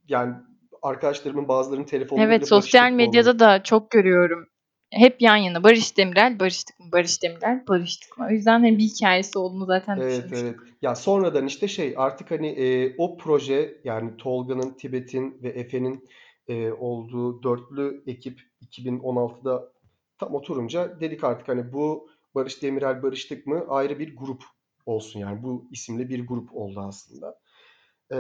yani 0.09 0.35
arkadaşlarımın 0.83 1.49
bazılarının 1.49 1.85
telefonunda 1.87 2.27
Evet, 2.27 2.49
sosyal 2.49 2.93
medyada 2.93 3.39
da 3.39 3.63
çok 3.63 3.91
görüyorum. 3.91 4.49
Hep 4.91 5.23
yan 5.23 5.37
yana 5.37 5.65
Barış 5.65 5.97
Demirel, 5.97 6.41
Barıştık 6.41 6.81
mı, 6.81 6.87
Barış 6.93 7.23
Demirel, 7.23 7.65
Barıştık 7.69 8.19
mı. 8.19 8.27
O 8.31 8.33
yüzden, 8.33 8.61
hani, 8.61 8.79
bir 8.79 8.83
hikâyesi 8.83 9.39
olduğunu 9.39 9.67
zaten 9.67 9.97
Evet, 9.97 10.13
evet. 10.13 10.31
düşünmüştüm. 10.31 10.69
Ya 10.83 10.95
sonradan 10.95 11.47
işte 11.47 11.69
şey 11.69 11.95
artık 11.97 12.31
hani 12.31 12.49
e, 12.49 12.95
o 12.99 13.17
proje 13.17 13.81
yani 13.85 14.17
Tolga'nın, 14.17 14.71
Tibet'in 14.71 15.43
ve 15.43 15.49
Efe'nin 15.49 16.09
e, 16.49 16.73
olduğu 16.73 17.43
dörtlü 17.43 18.03
ekip 18.07 18.41
2016'da 18.63 19.73
tam 20.19 20.35
oturunca 20.35 21.01
dedik 21.01 21.25
artık 21.25 21.49
hani 21.49 21.73
bu 21.73 22.09
Barış 22.35 22.63
Demirel 22.63 23.03
Barıştık 23.03 23.47
mı 23.47 23.65
ayrı 23.69 23.99
bir 23.99 24.17
grup 24.17 24.43
olsun 24.87 25.21
yani 25.21 25.43
bu 25.43 25.69
isimle 25.73 26.09
bir 26.09 26.27
grup 26.27 26.57
oldu 26.57 26.81
aslında. 26.81 27.39
E, 28.13 28.17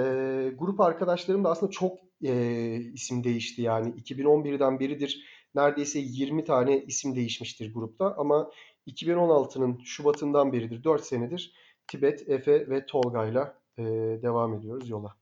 grup 0.58 0.80
arkadaşlarım 0.80 1.44
da 1.44 1.50
aslında 1.50 1.72
çok 1.72 1.98
e, 2.24 2.74
isim 2.76 3.24
değişti 3.24 3.62
yani 3.62 3.88
2011'den 3.90 4.80
beridir 4.80 5.24
neredeyse 5.58 5.98
20 5.98 6.44
tane 6.44 6.84
isim 6.84 7.16
değişmiştir 7.16 7.74
grupta 7.74 8.14
ama 8.18 8.50
2016'nın 8.86 9.80
Şubat'ından 9.84 10.52
beridir 10.52 10.84
4 10.84 11.04
senedir 11.04 11.52
Tibet, 11.88 12.28
Efe 12.28 12.70
ve 12.70 12.86
Tolga'yla 12.86 13.54
e, 13.78 13.82
devam 14.22 14.54
ediyoruz 14.54 14.90
yola. 14.90 15.16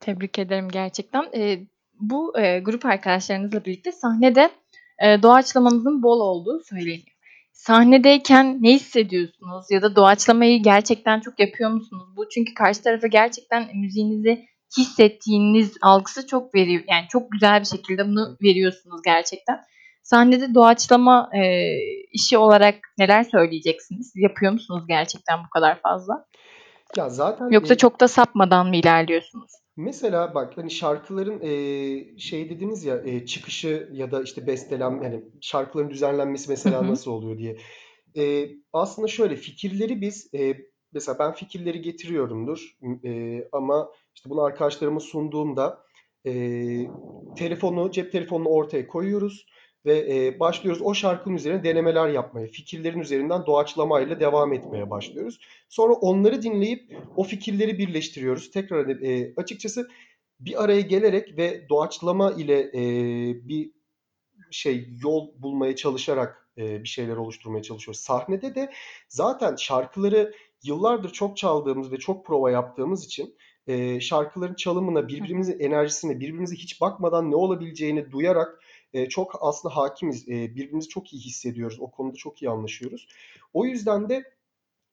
Tebrik 0.00 0.38
ederim 0.38 0.68
gerçekten. 0.68 1.24
Eee, 1.34 1.66
bu, 2.00 2.32
eee, 2.38 2.60
grup 2.60 2.86
arkadaşlarınızla 2.86 3.64
birlikte 3.64 3.92
sahnede, 3.92 4.50
eee, 5.02 5.22
doğaçlamanızın 5.22 6.02
bol 6.02 6.20
olduğu 6.20 6.60
söyleniyor. 6.60 7.16
Sahnedeyken 7.52 8.62
ne 8.62 8.72
hissediyorsunuz 8.74 9.66
ya 9.70 9.82
da 9.82 9.96
doğaçlamayı 9.96 10.62
gerçekten 10.62 11.20
çok 11.20 11.40
yapıyor 11.40 11.70
musunuz? 11.70 12.08
Bu 12.16 12.28
çünkü 12.28 12.54
karşı 12.54 12.82
tarafa 12.82 13.06
gerçekten 13.06 13.76
müziğinizi 13.76 14.48
hissettiğiniz 14.78 15.76
algısı 15.82 16.26
çok 16.26 16.54
veriyor. 16.54 16.82
Yani 16.88 17.04
çok 17.08 17.30
güzel 17.32 17.60
bir 17.60 17.66
şekilde 17.66 18.06
bunu 18.06 18.36
veriyorsunuz 18.42 19.00
gerçekten. 19.04 19.60
Sahnede 20.02 20.54
doğaçlama, 20.54 21.30
eee, 21.34 21.78
işi 22.12 22.38
olarak 22.38 22.74
neler 22.98 23.24
söyleyeceksiniz? 23.24 24.12
Yapıyor 24.16 24.52
musunuz 24.52 24.84
gerçekten 24.88 25.38
bu 25.44 25.50
kadar 25.50 25.80
fazla? 25.80 26.26
Ya 26.96 27.08
zaten 27.08 27.50
Yoksa 27.50 27.74
e, 27.74 27.76
çok 27.76 28.00
da 28.00 28.08
sapmadan 28.08 28.68
mı 28.68 28.76
ilerliyorsunuz? 28.76 29.50
Mesela 29.76 30.34
bak 30.34 30.56
hani 30.56 30.70
şarkıların 30.70 31.40
eee, 31.40 32.18
şey 32.18 32.50
dediniz 32.50 32.84
ya 32.84 33.02
eee, 33.02 33.26
çıkışı 33.26 33.88
ya 33.92 34.10
da 34.12 34.22
işte 34.22 34.46
bestelem 34.46 35.02
yani 35.02 35.24
şarkıların 35.40 35.90
düzenlenmesi 35.90 36.50
mesela 36.50 36.88
nasıl 36.88 37.10
oluyor 37.10 37.38
diye. 37.38 37.56
Eee, 38.14 38.50
aslında 38.72 39.08
şöyle 39.08 39.36
fikirleri 39.36 40.00
biz 40.00 40.28
eee, 40.32 40.58
mesela 40.92 41.18
ben 41.18 41.32
fikirleri 41.32 41.82
getiriyorumdur 41.82 42.76
eee, 43.02 43.48
ama 43.52 43.88
işte 44.18 44.30
bunu 44.30 44.42
arkadaşlarıma 44.42 45.00
sunduğumda 45.00 45.84
eee, 46.24 46.90
telefonu 47.36 47.90
cep 47.90 48.12
telefonunu 48.12 48.48
ortaya 48.48 48.86
koyuyoruz 48.86 49.46
ve 49.86 50.06
eee, 50.06 50.40
başlıyoruz 50.40 50.82
o 50.82 50.94
şarkının 50.94 51.36
üzerine 51.36 51.64
denemeler 51.64 52.08
yapmaya 52.08 52.46
fikirlerin 52.46 53.00
üzerinden 53.00 53.46
doğaçlamayla 53.46 54.20
devam 54.20 54.52
etmeye 54.52 54.90
başlıyoruz. 54.90 55.40
Sonra 55.68 55.92
onları 55.92 56.42
dinleyip 56.42 56.96
o 57.16 57.22
fikirleri 57.24 57.78
birleştiriyoruz. 57.78 58.50
Tekrar 58.50 58.88
e, 58.88 59.32
açıkçası 59.36 59.88
bir 60.40 60.64
araya 60.64 60.80
gelerek 60.80 61.36
ve 61.36 61.68
doğaçlama 61.68 62.32
ile 62.32 62.60
e, 62.60 62.82
bir 63.48 63.70
şey 64.50 64.88
yol 65.02 65.28
bulmaya 65.42 65.76
çalışarak 65.76 66.48
e, 66.58 66.82
bir 66.82 66.88
şeyler 66.88 67.16
oluşturmaya 67.16 67.62
çalışıyoruz. 67.62 68.00
Sahnede 68.00 68.54
de 68.54 68.70
zaten 69.08 69.56
şarkıları 69.56 70.34
yıllardır 70.62 71.12
çok 71.12 71.36
çaldığımız 71.36 71.92
ve 71.92 71.96
çok 71.96 72.26
prova 72.26 72.50
yaptığımız 72.50 73.04
için 73.04 73.34
e, 73.68 74.00
şarkıların 74.00 74.54
çalımına, 74.54 75.08
birbirimizin 75.08 75.58
enerjisine, 75.60 76.20
birbirimize 76.20 76.56
hiç 76.56 76.80
bakmadan 76.80 77.30
ne 77.30 77.36
olabileceğini 77.36 78.10
duyarak 78.12 78.60
e, 78.92 79.08
çok 79.08 79.38
aslında 79.40 79.76
hakimiz. 79.76 80.28
E, 80.28 80.32
birbirimizi 80.56 80.88
çok 80.88 81.12
iyi 81.12 81.22
hissediyoruz. 81.22 81.80
O 81.80 81.90
konuda 81.90 82.16
çok 82.16 82.42
iyi 82.42 82.50
anlaşıyoruz. 82.50 83.08
O 83.52 83.64
yüzden 83.66 84.08
de 84.08 84.24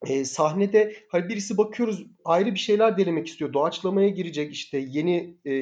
Eee, 0.07 0.25
sahnede 0.25 0.95
hani 1.09 1.29
birisi 1.29 1.57
bakıyoruz 1.57 2.05
ayrı 2.25 2.53
bir 2.53 2.59
şeyler 2.59 2.97
denemek 2.97 3.27
istiyor. 3.27 3.53
Doğaçlamaya 3.53 4.09
girecek 4.09 4.53
işte 4.53 4.77
yeni 4.77 5.37
eee, 5.45 5.53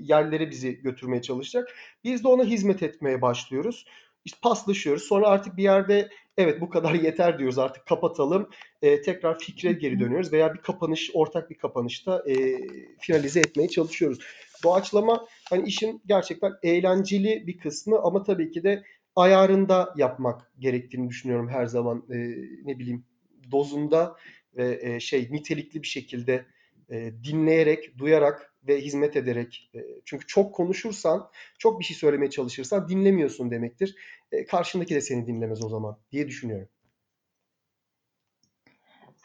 yerlere 0.00 0.50
bizi 0.50 0.82
götürmeye 0.82 1.22
çalışacak. 1.22 1.68
Biz 2.04 2.24
de 2.24 2.28
ona 2.28 2.44
hizmet 2.44 2.82
etmeye 2.82 3.22
başlıyoruz. 3.22 3.86
İşte 4.26 4.38
paslaşıyoruz. 4.42 5.02
Sonra 5.04 5.28
artık 5.28 5.56
bir 5.56 5.62
yerde 5.62 6.08
evet 6.38 6.60
bu 6.60 6.70
kadar 6.70 6.94
yeter 6.94 7.38
diyoruz 7.38 7.58
artık 7.58 7.86
kapatalım. 7.86 8.50
Eee, 8.82 9.02
tekrar 9.02 9.38
fikre 9.38 9.72
geri 9.72 10.00
dönüyoruz 10.00 10.32
veya 10.32 10.54
bir 10.54 10.58
kapanış 10.58 11.10
ortak 11.14 11.50
bir 11.50 11.58
kapanışta 11.58 12.24
eee, 12.26 12.60
finalize 13.00 13.40
etmeye 13.40 13.68
çalışıyoruz. 13.68 14.18
Doğaçlama 14.64 15.26
hani 15.50 15.68
işin 15.68 16.02
gerçekten 16.06 16.52
eğlenceli 16.62 17.46
bir 17.46 17.58
kısmı 17.58 17.98
ama 18.02 18.22
tabii 18.22 18.50
ki 18.50 18.64
de 18.64 18.84
ayarında 19.16 19.94
yapmak 19.96 20.52
gerektiğini 20.58 21.08
düşünüyorum 21.08 21.48
her 21.48 21.66
zaman. 21.66 22.04
Eee, 22.10 22.36
ne 22.64 22.78
bileyim 22.78 23.04
dozunda 23.52 24.16
ve 24.56 24.78
e, 24.82 25.00
şey 25.00 25.28
nitelikli 25.30 25.82
bir 25.82 25.88
şekilde 25.88 26.46
Eee, 26.90 27.14
dinleyerek, 27.24 27.98
duyarak 27.98 28.54
ve 28.68 28.80
hizmet 28.80 29.16
ederek. 29.16 29.70
Eee, 29.74 29.86
çünkü 30.04 30.26
çok 30.26 30.54
konuşursan, 30.54 31.30
çok 31.58 31.80
bir 31.80 31.84
şey 31.84 31.96
söylemeye 31.96 32.30
çalışırsan 32.30 32.88
dinlemiyorsun 32.88 33.50
demektir. 33.50 33.94
Eee, 34.32 34.44
karşındaki 34.44 34.94
de 34.94 35.00
seni 35.00 35.26
dinlemez 35.26 35.64
o 35.64 35.68
zaman 35.68 35.98
diye 36.12 36.28
düşünüyorum. 36.28 36.68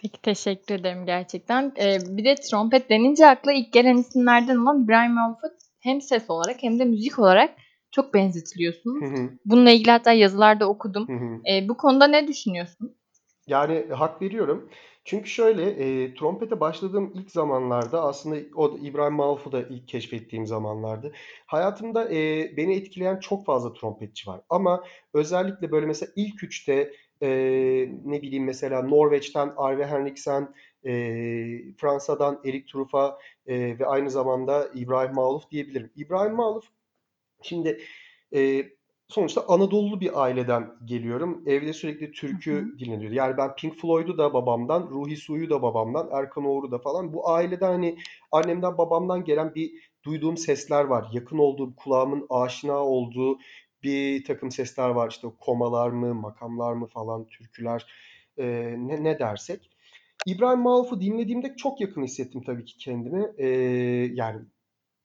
Peki, 0.01 0.22
teşekkür 0.22 0.75
ederim 0.75 1.06
gerçekten. 1.06 1.72
Eee, 1.77 2.00
bir 2.08 2.25
de 2.25 2.36
trompet 2.36 2.89
denince 2.89 3.27
akla 3.27 3.53
ilk 3.53 3.74
gelen 3.74 3.98
isimlerden 3.98 4.56
olan 4.58 4.84
İbrahim 4.84 5.13
Maluf'a 5.13 5.48
hem 5.80 6.01
ses 6.01 6.30
olarak 6.30 6.63
hem 6.63 6.80
de 6.80 6.86
müzik 6.86 7.20
olarak 7.20 7.56
çok 7.91 8.13
benzetiliyorsunuz. 8.13 9.01
Hı 9.03 9.22
hı. 9.22 9.30
Bununla 9.46 9.72
ilgili 9.72 9.91
hatta 9.91 10.12
yazılarda 10.12 10.70
okudum. 10.70 11.08
Hı 11.08 11.13
hı. 11.13 11.41
Eee, 11.46 11.65
bu 11.70 11.77
konuda 11.77 12.08
ne 12.08 12.27
düşünüyorsun? 12.27 12.96
Yani 13.51 13.86
hak 13.91 14.22
veriyorum. 14.22 14.70
Çünkü 15.05 15.29
şöyle, 15.29 15.77
eee, 15.77 16.13
trompete 16.15 16.60
başladığım 16.60 17.12
ilk 17.15 17.31
zamanlarda 17.31 18.01
aslında 18.03 18.36
o 18.55 18.77
İbrahim 18.77 19.13
Maluf'u 19.13 19.51
da 19.51 19.62
ilk 19.63 19.88
keşfettiğim 19.88 20.48
zamanlardı. 20.48 21.12
Hayatımda, 21.46 22.10
eee, 22.10 22.53
beni 22.58 22.75
etkileyen 22.75 23.20
çok 23.20 23.46
fazla 23.46 23.74
trompetçi 23.74 24.29
var 24.29 24.41
ama 24.50 24.84
özellikle 25.13 25.72
böyle 25.72 25.86
mesela 25.86 26.12
ilk 26.15 26.43
3'te, 26.43 26.91
eee, 27.22 27.91
ne 28.05 28.22
bileyim 28.22 28.43
mesela 28.46 28.81
Norveç'ten 28.84 29.53
Arve 29.58 29.88
Henriksen, 29.88 30.53
eee, 30.84 31.74
Fransa'dan 31.77 32.41
Eric 32.46 32.65
Truffat, 32.72 33.22
eee, 33.48 33.79
ve 33.79 33.86
aynı 33.86 34.10
zamanda 34.12 34.67
İbrahim 34.75 35.15
Maluf 35.15 35.51
diyebilirim. 35.51 35.91
İbrahim 35.96 36.34
Maluf 36.36 36.65
şimdi, 37.41 37.81
eee, 38.31 38.74
sonuçta 39.12 39.46
Anadolulu 39.48 40.01
bir 40.01 40.22
aileden 40.24 40.74
geliyorum. 40.86 41.44
Evde 41.46 41.74
sürekli 41.74 42.12
Hı 42.30 42.36
hı. 42.36 42.41
türkü 42.41 42.75
dinleniyordu. 42.80 43.15
Yani 43.15 43.38
ben 43.38 43.56
Pink 43.56 43.75
Floyd'u 43.75 44.18
da 44.18 44.34
babamdan, 44.34 44.88
Ruhi 44.91 45.18
Su'yu 45.18 45.50
da 45.50 45.62
babamdan, 45.62 46.10
Erkan 46.12 46.46
Oğur'u 46.46 46.72
da 46.72 46.80
falan 46.80 47.13
bu 47.13 47.30
ailede 47.30 47.65
hani 47.65 47.98
annemden 48.32 48.77
babamdan 48.77 49.24
gelen 49.24 49.56
bir 49.56 49.72
duyduğum 50.06 50.38
sesler 50.38 50.84
var. 50.86 51.08
Yakın 51.13 51.38
olduğum, 51.38 51.75
kulağımın 51.75 52.25
aşina 52.30 52.77
olduğu 52.86 53.38
bir 53.84 54.24
takım 54.24 54.51
sesler 54.51 54.89
var. 54.89 55.10
İşte 55.12 55.27
komalar 55.39 55.89
mı, 55.89 56.13
makamlar 56.15 56.74
mı 56.74 56.88
falan, 56.88 57.27
türküler, 57.27 57.86
eee, 58.38 58.75
ne, 58.77 59.03
ne 59.03 59.20
dersek. 59.20 59.70
İbrahim 60.25 60.60
Maluf'u 60.60 61.01
dinlediğimde 61.01 61.56
çok 61.58 61.82
yakın 61.82 62.03
hissettim 62.03 62.44
tabii 62.46 62.65
ki 62.65 62.77
kendimi. 62.77 63.32
Eee, 63.38 64.12
yani 64.13 64.41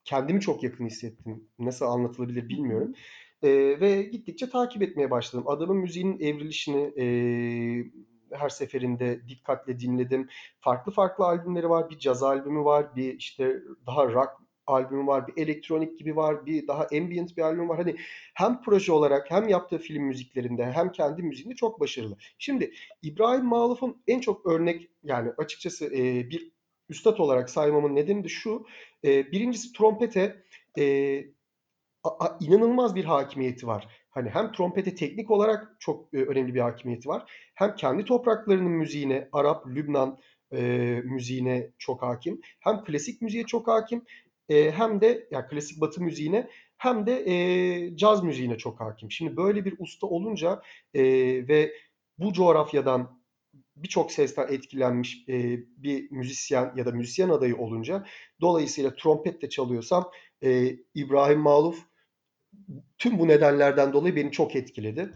kendimi 0.04 0.40
çok 0.40 0.62
yakın 0.62 0.86
hissettim. 0.86 1.48
Nasıl 1.58 1.86
anlatılabilir 1.86 2.48
Hı 2.50 2.56
bilmiyorum. 2.56 2.92
hı. 2.94 2.94
Eee, 3.42 3.80
ve 3.80 4.02
gittikçe 4.02 4.50
takip 4.50 4.82
etmeye 4.82 5.10
başladım. 5.10 5.44
Adamın 5.48 5.76
müziğinin 5.76 6.20
evrilişini 6.20 6.92
eee, 6.96 7.90
her 8.32 8.48
seferinde 8.48 9.28
dikkatle 9.28 9.80
dinledim. 9.80 10.28
Farklı 10.60 10.92
farklı 10.92 11.24
albümleri 11.24 11.68
var. 11.70 11.90
Bir 11.90 11.98
caz 11.98 12.22
albümü 12.22 12.64
var, 12.64 12.96
bir 12.96 13.14
işte 13.18 13.62
daha 13.86 14.12
rock 14.12 14.30
albümü 14.66 15.06
var, 15.06 15.26
bir 15.28 15.42
elektronik 15.42 15.98
gibi 15.98 16.16
var, 16.16 16.46
bir 16.46 16.66
daha 16.66 16.86
ambient 16.92 17.36
bir 17.36 17.42
albüm 17.42 17.68
var. 17.68 17.76
Hani 17.78 17.96
hem 18.34 18.60
proje 18.62 18.92
olarak 18.92 19.30
hem 19.30 19.48
yaptığı 19.48 19.78
film 19.78 20.02
müziklerinde 20.04 20.72
hem 20.72 20.92
kendi 20.92 21.22
müziğinde 21.22 21.54
çok 21.54 21.80
başarılı. 21.80 22.16
Şimdi 22.38 22.72
İbrahim 23.02 23.44
Maluf'un 23.44 24.02
en 24.06 24.20
çok 24.20 24.46
örnek 24.46 24.90
yani 25.02 25.30
açıkçası 25.38 25.86
eee, 25.94 26.30
bir 26.30 26.52
üstad 26.88 27.18
olarak 27.18 27.50
saymamın 27.50 27.94
nedeni 27.96 28.24
de 28.24 28.28
şu. 28.28 28.66
Eee, 29.02 29.26
birincisi 29.32 29.72
trompete 29.72 30.42
a- 30.78 31.35
inanılmaz 32.40 32.94
bir 32.94 33.04
hakimiyeti 33.04 33.66
var. 33.66 33.88
Hani 34.10 34.30
hem 34.30 34.52
trompete 34.52 34.94
teknik 34.94 35.30
olarak 35.30 35.76
çok 35.78 36.14
e, 36.14 36.16
önemli 36.16 36.54
bir 36.54 36.60
hakimiyeti 36.60 37.08
var. 37.08 37.32
Hem 37.54 37.74
kendi 37.74 38.04
topraklarının 38.04 38.72
müziğine, 38.72 39.28
Arap, 39.32 39.66
Lübnan 39.66 40.18
e, 40.52 40.60
müziğine 41.04 41.70
çok 41.78 42.02
hakim. 42.02 42.40
Hem 42.60 42.84
klasik 42.84 43.22
müziğe 43.22 43.44
çok 43.44 43.68
hakim. 43.68 44.04
E, 44.48 44.70
hem 44.70 45.00
de 45.00 45.28
yani 45.30 45.46
klasik 45.46 45.80
Batı 45.80 46.02
müziğine 46.02 46.48
hem 46.78 47.06
de 47.06 47.24
e, 47.26 47.96
caz 47.96 48.22
müziğine 48.22 48.58
çok 48.58 48.80
hakim. 48.80 49.10
Şimdi 49.10 49.36
böyle 49.36 49.64
bir 49.64 49.74
usta 49.78 50.06
olunca 50.06 50.62
e, 50.94 51.02
ve 51.48 51.72
bu 52.18 52.32
coğrafyadan 52.32 53.20
birçok 53.76 54.12
sesten 54.12 54.48
etkilenmiş 54.48 55.24
e, 55.28 55.58
bir 55.76 56.10
müzisyen 56.10 56.72
ya 56.76 56.86
da 56.86 56.92
müzisyen 56.92 57.28
adayı 57.28 57.56
olunca 57.56 58.06
dolayısıyla 58.40 58.94
trompet 58.94 59.42
de 59.42 59.48
çalıyorsam 59.48 60.10
e, 60.42 60.76
İbrahim 60.94 61.40
Maluf 61.40 61.78
tüm 62.98 63.18
bu 63.18 63.28
nedenlerden 63.28 63.92
dolayı 63.92 64.16
beni 64.16 64.32
çok 64.32 64.56
etkiledi. 64.56 65.10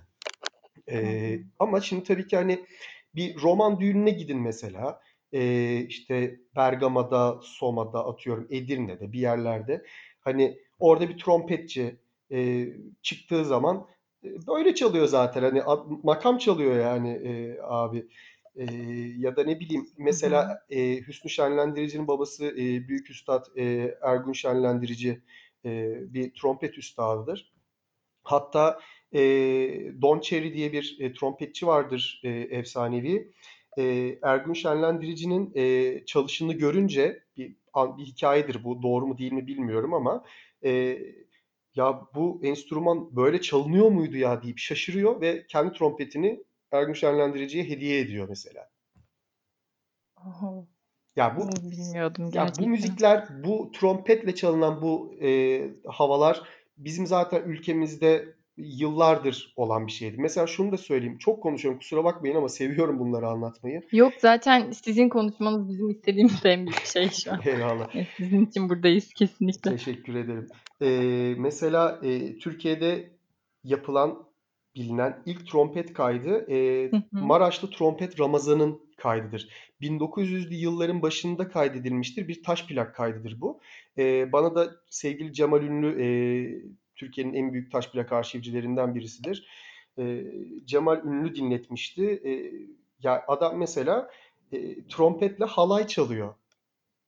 Ee, 0.90 1.40
ama 1.58 1.80
şimdi 1.80 2.04
tabii 2.04 2.26
ki 2.26 2.36
hani 2.36 2.66
bir 3.14 3.42
roman 3.42 3.80
düğününe 3.80 4.10
gidin 4.10 4.40
mesela. 4.40 5.00
Ee, 5.32 5.80
işte 5.88 6.40
Bergama'da, 6.56 7.40
Soma'da 7.42 8.06
atıyorum 8.06 8.46
Edirne'de 8.50 9.12
bir 9.12 9.20
yerlerde. 9.20 9.84
Hani 10.20 10.58
orada 10.78 11.08
bir 11.08 11.18
trompetçi 11.18 11.96
e, 12.32 12.68
çıktığı 13.02 13.44
zaman 13.44 13.86
e, 14.24 14.28
böyle 14.46 14.74
çalıyor 14.74 15.06
zaten. 15.06 15.42
Hani 15.42 15.62
ad- 15.62 15.86
makam 16.02 16.38
çalıyor 16.38 16.76
yani 16.80 17.10
e, 17.10 17.58
abi. 17.62 18.06
E, 18.56 18.64
ya 19.18 19.36
da 19.36 19.44
ne 19.44 19.60
bileyim 19.60 19.88
mesela 19.98 20.62
e, 20.70 20.96
Hüsnü 21.00 21.30
Şenlendirici'nin 21.30 22.08
babası 22.08 22.46
e, 22.46 22.88
Büyük 22.88 23.10
Üstad 23.10 23.46
e, 23.56 23.94
Ergun 24.02 24.32
Şenlendirici 24.32 25.20
e, 25.64 25.94
bir 26.14 26.34
trompet 26.34 26.78
üstadıdır. 26.78 27.52
Hatta 28.22 28.80
e, 29.12 29.20
Don 30.02 30.20
Cherry 30.20 30.54
diye 30.54 30.72
bir 30.72 30.96
e, 31.00 31.12
trompetçi 31.12 31.66
vardır 31.66 32.20
e, 32.24 32.30
efsanevi. 32.30 33.32
E, 33.78 34.18
Ergün 34.22 34.52
Şenlendirici'nin 34.52 35.52
e, 35.54 36.04
çalışını 36.06 36.52
görünce 36.52 37.24
bir, 37.36 37.56
bir 37.76 38.04
hikayedir 38.04 38.64
bu 38.64 38.82
doğru 38.82 39.06
mu 39.06 39.18
değil 39.18 39.32
mi 39.32 39.46
bilmiyorum 39.46 39.94
ama 39.94 40.24
e, 40.64 40.98
ya 41.74 42.02
bu 42.14 42.40
enstrüman 42.42 43.16
böyle 43.16 43.40
çalınıyor 43.40 43.88
muydu 43.88 44.16
ya 44.16 44.42
deyip 44.42 44.58
şaşırıyor 44.58 45.20
ve 45.20 45.46
kendi 45.46 45.72
trompetini 45.72 46.44
Ergün 46.72 46.92
Şenlendirici'ye 46.92 47.64
hediye 47.64 48.00
ediyor 48.00 48.28
mesela. 48.28 48.70
Oho. 50.16 50.66
Ya 51.20 51.36
bu 51.36 51.40
Bunu 51.40 51.70
bilmiyordum 51.70 52.24
Ya 52.24 52.28
bu 52.28 52.32
gerçekten. 52.32 52.68
müzikler, 52.68 53.28
bu 53.44 53.72
trompetle 53.72 54.34
çalınan 54.34 54.82
bu 54.82 55.14
e, 55.22 55.60
havalar 55.86 56.42
bizim 56.78 57.06
zaten 57.06 57.42
ülkemizde 57.42 58.34
yıllardır 58.56 59.52
olan 59.56 59.86
bir 59.86 59.92
şeydi. 59.92 60.16
Mesela 60.18 60.46
şunu 60.46 60.72
da 60.72 60.76
söyleyeyim. 60.76 61.18
Çok 61.18 61.42
konuşuyorum 61.42 61.78
kusura 61.78 62.04
bakmayın 62.04 62.36
ama 62.36 62.48
seviyorum 62.48 62.98
bunları 62.98 63.28
anlatmayı. 63.28 63.82
Yok 63.92 64.12
zaten 64.18 64.70
sizin 64.70 65.08
konuşmanız 65.08 65.68
bizim 65.68 65.90
istediğimiz 65.90 66.44
en 66.44 66.66
büyük 66.66 66.86
şey 66.86 67.08
şu 67.10 67.32
an. 67.32 67.40
Eyvallah. 67.46 67.94
Yani 67.94 68.06
sizin 68.16 68.46
için 68.46 68.68
buradayız 68.68 69.12
kesinlikle. 69.12 69.70
Teşekkür 69.70 70.14
ederim. 70.14 70.46
Ee, 70.82 71.34
mesela 71.38 72.00
e, 72.02 72.38
Türkiye'de 72.38 73.10
yapılan, 73.64 74.18
bilinen 74.74 75.22
ilk 75.26 75.46
trompet 75.46 75.92
kaydı 75.92 76.52
e. 76.52 76.90
Maraşlı 77.12 77.70
Trompet 77.70 78.20
Ramazan'ın 78.20 78.80
kaydıdır. 79.00 79.48
1900'lü 79.80 80.54
yılların 80.54 81.02
başında 81.02 81.48
kaydedilmiştir. 81.48 82.28
Bir 82.28 82.42
taş 82.42 82.66
plak 82.66 82.94
kaydıdır 82.94 83.40
bu. 83.40 83.60
E, 83.98 84.32
bana 84.32 84.54
da 84.54 84.70
sevgili 84.90 85.32
Cemal 85.32 85.62
Ünlü, 85.62 86.02
e, 86.02 86.08
Türkiye'nin 86.96 87.34
en 87.34 87.52
büyük 87.52 87.72
taş 87.72 87.90
plak 87.90 88.12
arşivcilerinden 88.12 88.94
birisidir. 88.94 89.48
E, 89.98 90.24
Cemal 90.64 91.04
Ünlü 91.04 91.34
dinletmişti. 91.34 92.22
E, 92.24 92.30
ya 93.02 93.24
adam 93.28 93.58
mesela 93.58 94.10
e, 94.52 94.86
trompetle 94.86 95.44
halay 95.44 95.86
çalıyor. 95.86 96.34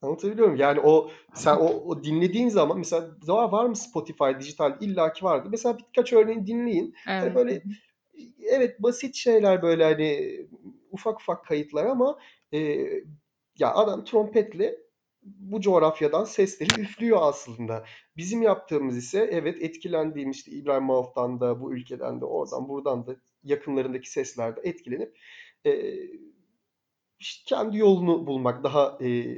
Anlatabiliyor 0.02 0.46
muyum? 0.46 0.60
Yani 0.60 0.80
o 0.80 1.10
sen 1.34 1.56
o, 1.56 1.66
o 1.66 2.04
dinlediğin 2.04 2.48
zaman 2.48 2.78
mesela 2.78 3.10
daha 3.26 3.52
var 3.52 3.66
mı 3.66 3.76
Spotify 3.76 4.24
dijital 4.40 4.76
illaki 4.80 5.24
vardı. 5.24 5.48
Mesela 5.50 5.78
birkaç 5.78 6.12
örneğin 6.12 6.46
dinleyin. 6.46 6.94
Hani 7.04 7.22
Evet. 7.22 7.32
Hı 7.32 7.34
böyle 7.34 7.62
evet 8.50 8.82
basit 8.82 9.14
şeyler 9.14 9.62
böyle 9.62 9.84
hani 9.84 10.40
ufak 10.92 11.20
ufak 11.20 11.44
kayıtlar 11.44 11.84
ama 11.84 12.18
e, 12.52 12.58
ya 13.58 13.74
adam 13.74 14.04
trompetle 14.04 14.76
bu 15.22 15.60
coğrafyadan 15.60 16.24
sesleri 16.24 16.80
üflüyor 16.80 17.18
aslında. 17.22 17.84
Bizim 18.16 18.42
yaptığımız 18.42 18.96
ise 18.96 19.28
evet 19.32 19.62
etkilendiğim 19.62 20.30
işte 20.30 20.52
İbrahim 20.52 20.84
Maluf'tan 20.84 21.40
da 21.40 21.60
bu 21.60 21.74
ülkeden 21.74 22.20
de 22.20 22.24
oradan 22.24 22.68
buradan 22.68 23.06
da 23.06 23.16
yakınlarındaki 23.42 24.10
seslerde 24.10 24.60
etkilenip 24.64 25.18
e, 25.66 25.72
işte 27.18 27.42
kendi 27.46 27.78
yolunu 27.78 28.26
bulmak 28.26 28.64
daha 28.64 28.98
e, 29.02 29.36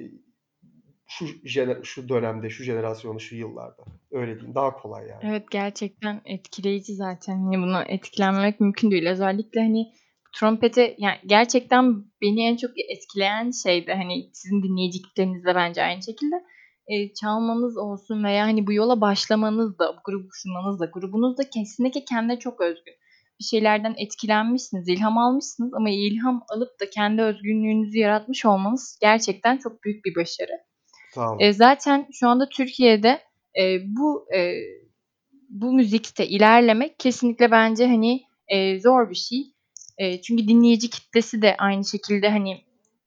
şu 1.07 1.27
jener 1.45 1.83
şu 1.83 2.09
dönemde, 2.09 2.51
şu 2.51 2.65
jenerasyonu, 2.65 3.21
şu 3.21 3.37
yıllarda. 3.37 3.85
Öyle 4.11 4.35
diyeyim. 4.35 4.55
Daha 4.55 4.77
kolay 4.77 5.09
yani. 5.09 5.21
Evet, 5.23 5.51
gerçekten 5.51 6.21
etkileyici 6.25 6.95
zaten. 6.95 7.39
Hani, 7.39 7.57
buna 7.59 7.85
etkilenmemek 7.85 8.61
mümkün 8.61 8.91
değil. 8.91 9.07
Özellikle, 9.07 9.61
hani, 9.61 9.93
trompete 10.41 10.95
yani, 10.99 11.17
gerçekten 11.27 12.05
beni 12.23 12.47
en 12.47 12.57
çok 12.57 12.71
etkileyen 12.91 13.51
şey 13.51 13.87
de, 13.87 13.95
hani, 13.95 14.31
sizin 14.33 14.63
dinleyici 14.63 15.03
kitlenizde 15.03 15.49
de 15.49 15.55
bence 15.55 15.83
aynı 15.83 16.03
şekilde, 16.03 16.37
eee, 16.89 17.13
çalmanız 17.21 17.77
olsun 17.79 18.25
veya, 18.25 18.45
hani, 18.47 18.67
bu 18.67 18.73
yola 18.73 19.01
başlamanız 19.01 19.79
da, 19.79 19.93
bu 19.97 20.01
grubu 20.05 20.29
kurmanız 20.45 20.81
da, 20.81 20.87
grubunuz 20.87 21.39
da 21.39 21.51
kesinlikle 21.51 22.05
kendine 22.05 22.39
çok 22.39 22.61
özgün. 22.61 22.95
Bir 23.41 23.45
şeylerden 23.45 23.95
etkilenmişsiniz, 23.99 24.89
ilham 24.89 25.19
almışsınız 25.19 25.75
ama 25.75 25.91
ilham 25.91 26.43
alıp 26.49 26.81
da 26.81 26.91
kendi 26.91 27.23
özgünlüğünüzü 27.23 27.99
yaratmış 27.99 28.45
olmanız 28.47 28.99
gerçekten 29.03 29.57
çok 29.59 29.85
büyük 29.85 30.05
bir 30.05 30.15
başarı. 30.15 30.51
Eee, 31.41 31.47
olun. 31.47 31.53
zaten 31.53 32.07
şu 32.13 32.29
anda 32.29 32.49
Türkiye'de, 32.49 33.21
eee, 33.59 33.83
bu, 33.87 34.27
eee, 34.35 34.63
bu 35.51 35.73
müzikte 35.73 36.27
ilerlemek 36.27 36.99
kesinlikle 36.99 37.51
bence, 37.51 37.87
hani, 37.87 38.23
eee, 38.51 38.81
zor 38.81 39.11
bir 39.11 39.15
şey. 39.15 39.54
Eee, 39.99 40.21
çünkü 40.23 40.49
dinleyici 40.49 40.91
kitlesi 40.91 41.43
de 41.43 41.55
aynı 41.59 41.85
şekilde, 41.85 42.29
hani, 42.31 42.55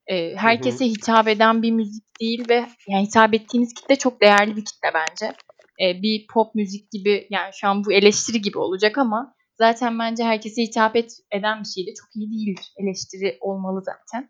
hı. 0.10 0.38
herkese 0.38 0.86
hitap 0.86 1.28
eden 1.28 1.62
bir 1.62 1.71
müzik 1.71 2.04
değil 2.21 2.50
ve 2.50 2.65
yani 2.88 3.06
hitap 3.08 3.34
ettiğiniz 3.34 3.73
kitle 3.73 3.95
çok 3.95 4.21
değerli 4.21 4.56
bir 4.56 4.65
kitle 4.65 4.89
bence. 4.93 5.34
Eee, 5.80 6.00
bir 6.04 6.28
pop 6.34 6.56
müzik 6.56 6.91
gibi, 6.91 7.28
yani 7.30 7.52
şu 7.54 7.67
an 7.67 7.86
bu 7.86 7.91
eleştiri 7.93 8.41
gibi 8.41 8.58
olacak 8.58 8.97
ama 8.97 9.34
zaten 9.58 10.00
bence 10.00 10.23
herkese 10.23 10.62
hitap 10.62 10.95
et 10.95 11.12
eden 11.32 11.60
bir 11.60 11.67
şey 11.67 11.88
de 11.88 11.93
çok 12.02 12.10
iyi 12.15 12.32
değildir. 12.32 12.65
Eleştiri 12.78 13.38
olmalı 13.41 13.82
zaten. 13.86 14.30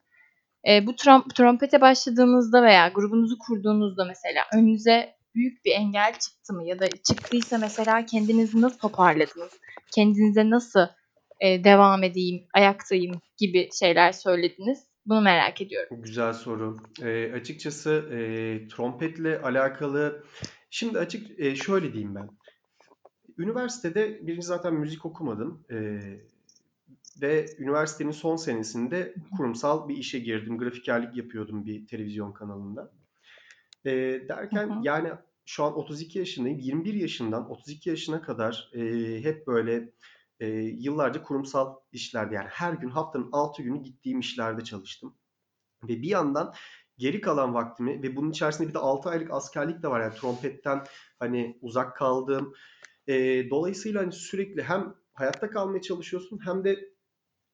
Eee, 0.68 0.84
bu 0.88 0.96
trom 0.96 1.28
trompete 1.36 1.82
başladığınızda 1.82 2.64
veya 2.64 2.88
grubunuzu 2.90 3.38
kurduğunuzda 3.40 4.06
mesela 4.06 4.44
önünüze 4.54 5.16
büyük 5.36 5.66
bir 5.66 5.72
engel 5.72 6.14
çıktı 6.14 6.54
mı 6.54 6.68
ya 6.68 6.80
da 6.80 6.88
çıktıysa 6.88 7.58
mesela 7.58 8.06
kendinizi 8.06 8.62
nasıl 8.62 8.78
toparladınız? 8.80 9.52
Kendinize 9.96 10.50
nasıl, 10.50 10.88
eee, 11.42 11.64
devam 11.64 12.04
edeyim, 12.04 12.48
ayaktayım 12.54 13.22
gibi 13.38 13.70
şeyler 13.80 14.12
söylediniz? 14.12 14.88
Bunu 15.06 15.22
merak 15.22 15.62
ediyorum. 15.62 15.98
Güzel 16.04 16.34
soru. 16.34 16.78
Eee, 17.02 17.34
açıkçası, 17.34 18.10
eee, 18.12 18.68
trompetle 18.68 19.42
alakalı 19.42 20.24
şimdi 20.70 21.00
açık 21.00 21.40
eee, 21.40 21.56
şöyle 21.56 21.94
diyeyim 21.94 22.16
ben. 22.16 22.30
Üniversitede 23.38 24.28
1'inci 24.28 24.46
zaten 24.46 24.74
müzik 24.74 25.06
okumadım, 25.06 25.66
eee, 25.72 26.22
ve 27.22 27.46
üniversitenin 27.60 28.12
son 28.12 28.36
senesinde 28.36 28.98
Hı 28.98 29.20
hı. 29.20 29.38
kurumsal 29.38 29.90
bir 29.90 29.98
işe 29.98 30.20
girdim. 30.20 30.58
Grafikerlik 30.58 31.18
yapıyordum 31.18 31.66
bir 31.66 31.88
televizyon 31.88 32.32
kanalında. 32.34 32.92
Hı 33.86 34.30
derken, 34.30 34.68
hı. 34.68 34.80
yani 34.84 35.10
şu 35.46 35.64
an 35.64 35.78
32 35.78 36.20
yaşındayım. 36.20 36.60
21 36.60 36.94
yaşından 36.94 37.52
32 37.52 37.90
yaşına 37.90 38.22
kadar, 38.22 38.70
eee, 38.74 39.24
hep 39.24 39.48
böyle, 39.48 39.90
eee, 40.42 40.48
yıllarca 40.80 41.24
kurumsal 41.24 41.76
işlerde, 41.92 42.36
yani 42.36 42.48
her 42.52 42.74
gün 42.74 42.90
haftanın 42.90 43.30
6 43.32 43.64
günü 43.64 43.84
gittiğim 43.84 44.20
işlerde 44.20 44.64
çalıştım. 44.64 45.16
Ve 45.84 46.02
bir 46.02 46.10
yandan 46.10 46.54
geri 46.98 47.22
kalan 47.22 47.54
vaktimi 47.54 48.04
ve 48.04 48.16
bunun 48.16 48.32
içerisinde 48.32 48.68
bir 48.70 48.74
de 48.74 48.80
6 48.80 49.10
aylık 49.10 49.32
askerlik 49.34 49.84
de 49.84 49.88
var. 49.90 50.02
Yani 50.02 50.14
trompetten 50.16 50.88
hani 51.20 51.58
uzak 51.62 51.98
kaldığım. 51.98 52.54
Eee, 53.08 53.50
dolayısıyla 53.50 54.02
hani 54.02 54.12
sürekli 54.12 54.64
hem 54.64 54.96
hayatta 55.14 55.50
kalmaya 55.50 55.82
çalışıyorsun 55.82 56.40
hem 56.46 56.64
de 56.64 56.80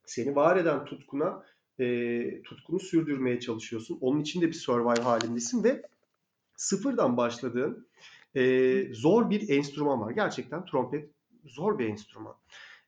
seni 0.05 0.35
var 0.35 0.57
eden 0.57 0.85
tutkuna, 0.85 1.43
eee, 1.79 2.41
tutkunu 2.43 2.79
sürdürmeye 2.79 3.39
çalışıyorsun. 3.39 3.97
Onun 4.01 4.19
için 4.21 4.41
de 4.41 4.47
bir 4.47 4.53
survive 4.53 5.01
halindesin 5.03 5.63
ve 5.63 5.81
sıfırdan 6.57 7.17
başladığın, 7.17 7.89
eee, 8.35 8.93
zor 8.93 9.29
bir 9.29 9.49
enstrüman 9.49 10.01
var. 10.01 10.11
Gerçekten 10.11 10.65
trompet 10.65 11.11
zor 11.45 11.79
bir 11.79 11.89
enstrüman. 11.89 12.35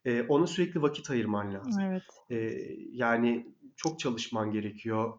Eee, 0.06 0.26
ona 0.30 0.48
sürekli 0.48 0.82
vakit 0.82 1.10
ayırman 1.12 1.54
lazım. 1.54 1.84
Evet. 1.84 2.04
Eee, 2.30 2.78
yani 2.92 3.56
çok 3.78 4.00
çalışman 4.00 4.52
gerekiyor. 4.52 5.14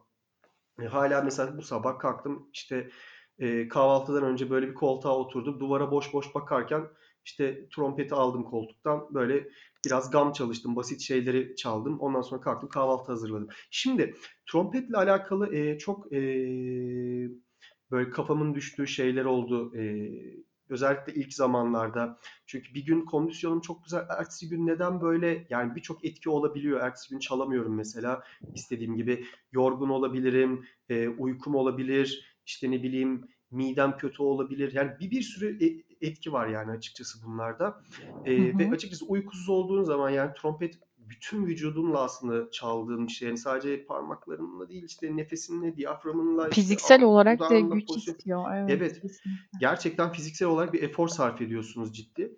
E, 0.83 0.85
hâlâ 0.87 1.23
mesela 1.23 1.59
bu 1.59 1.63
sabah 1.63 1.99
kalktım, 1.99 2.51
işte, 2.53 2.91
eee, 3.39 3.69
kahvaltıdan 3.69 4.25
önce 4.25 4.51
böyle 4.51 4.69
bir 4.69 4.75
koltuğa 4.75 5.19
oturdum. 5.19 5.61
Duvara 5.61 5.91
boş 5.91 6.13
boş 6.15 6.35
bakarken, 6.35 6.89
işte, 7.25 7.69
trompeti 7.77 8.15
aldım 8.15 8.45
koltuktan, 8.45 9.15
böyle 9.15 9.49
biraz 9.87 10.11
gam 10.11 10.33
çalıştım, 10.33 10.77
basit 10.77 11.01
şeyleri 11.01 11.57
çaldım. 11.57 12.01
Ondan 12.01 12.23
sonra 12.23 12.41
kalktım 12.41 12.69
kahvaltı 12.69 13.13
hazırladım. 13.13 13.49
Şimdi 13.71 14.15
trompetle 14.53 14.97
alakalı, 14.97 15.55
eee, 15.55 15.79
çok, 15.79 16.13
eee, 16.13 17.31
böyle 17.91 18.11
kafamın 18.11 18.55
düştüğü 18.55 18.87
şeyler 18.87 19.25
oldu. 19.25 19.77
Eee, 19.77 20.37
özellikle 20.69 21.15
ilk 21.15 21.35
zamanlarda. 21.35 22.19
Çünkü 22.47 22.75
bir 22.75 22.87
gün 22.87 23.01
kondisyonum 23.05 23.61
çok 23.61 23.85
güzel, 23.85 24.07
ertesi 24.19 24.49
gün 24.49 24.67
neden 24.67 25.01
böyle 25.01 25.47
yani 25.51 25.75
birçok 25.75 26.05
etki 26.05 26.31
olabiliyor. 26.31 26.81
Ertesi 26.81 27.11
gün 27.11 27.19
çalamıyorum 27.19 27.75
mesela 27.75 28.23
istediğim 28.55 28.97
gibi. 28.97 29.25
Yorgun 29.53 29.89
olabilirim, 29.89 30.67
eee, 30.89 31.09
uykum 31.09 31.55
olabilir, 31.55 32.37
işte 32.47 32.71
ne 32.71 32.83
bileyim 32.83 33.29
midem 33.51 33.97
kötü 33.97 34.23
olabilir. 34.23 34.73
Yani 34.73 34.91
bir 35.01 35.11
bir 35.11 35.23
sürü 35.23 35.65
e 35.67 35.83
etki 36.07 36.33
var 36.33 36.47
yani 36.49 36.71
açıkçası 36.73 37.19
bunlarda. 37.27 37.83
Hı 38.39 38.43
Eee, 38.43 38.59
ve 38.59 38.69
hı. 38.69 38.71
açıkçası 38.71 39.07
uykusuz 39.07 39.49
olduğun 39.49 39.83
zaman 39.83 40.11
yani 40.11 40.31
trompet 40.37 40.79
bütün 41.11 41.47
vücudunla 41.47 42.03
aslında 42.03 42.51
çaldığın 42.51 43.07
bir 43.07 43.13
şey. 43.13 43.29
Yani 43.29 43.39
sadece 43.39 43.85
parmaklarınla 43.85 44.69
değil, 44.69 44.85
işte 44.85 45.17
nefesinle, 45.17 45.77
diyaframınla, 45.77 46.49
işte 46.49 46.55
Fiziksel 46.61 47.03
ağ 47.05 47.07
olarak 47.07 47.41
da 47.41 47.61
güç 47.61 47.87
pozisyon 47.87 48.15
istiyor. 48.15 48.45
Evet, 48.55 48.71
Evet, 48.71 49.01
kesinlikle. 49.03 49.59
gerçekten 49.61 50.13
fiziksel 50.13 50.49
olarak 50.49 50.73
bir 50.73 50.83
efor 50.83 51.09
sarf 51.09 51.41
ediyorsunuz 51.43 51.97
ciddi. 51.97 52.37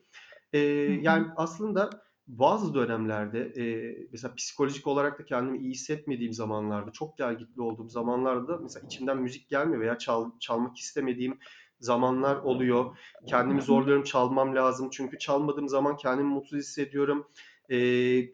Hı. 0.54 0.58
yani 1.02 1.26
aslında 1.36 1.90
bazı 2.26 2.74
dönemlerde, 2.74 3.52
eee, 3.56 4.08
mesela 4.12 4.34
psikolojik 4.34 4.86
olarak 4.86 5.18
da 5.18 5.24
kendimi 5.24 5.58
iyi 5.58 5.70
hissetmediğim 5.70 6.32
zamanlarda, 6.32 6.90
çok 6.92 7.18
gelgitli 7.18 7.62
olduğum 7.62 7.88
zamanlarda 7.88 8.56
mesela 8.56 8.86
içimden 8.86 9.18
müzik 9.18 9.48
gelmiyor 9.48 9.80
veya 9.80 9.98
çal 9.98 10.30
çalmak 10.40 10.78
istemediğim 10.78 11.38
zamanlar 11.80 12.36
oluyor. 12.36 12.98
Kendimi 13.26 13.62
zorluyorum, 13.62 14.04
çalmam 14.04 14.54
lazım 14.54 14.88
çünkü 14.92 15.18
çalmadığım 15.18 15.68
zaman 15.68 15.96
kendimi 15.96 16.28
mutsuz 16.28 16.58
hissediyorum. 16.58 17.26
M 17.70 18.28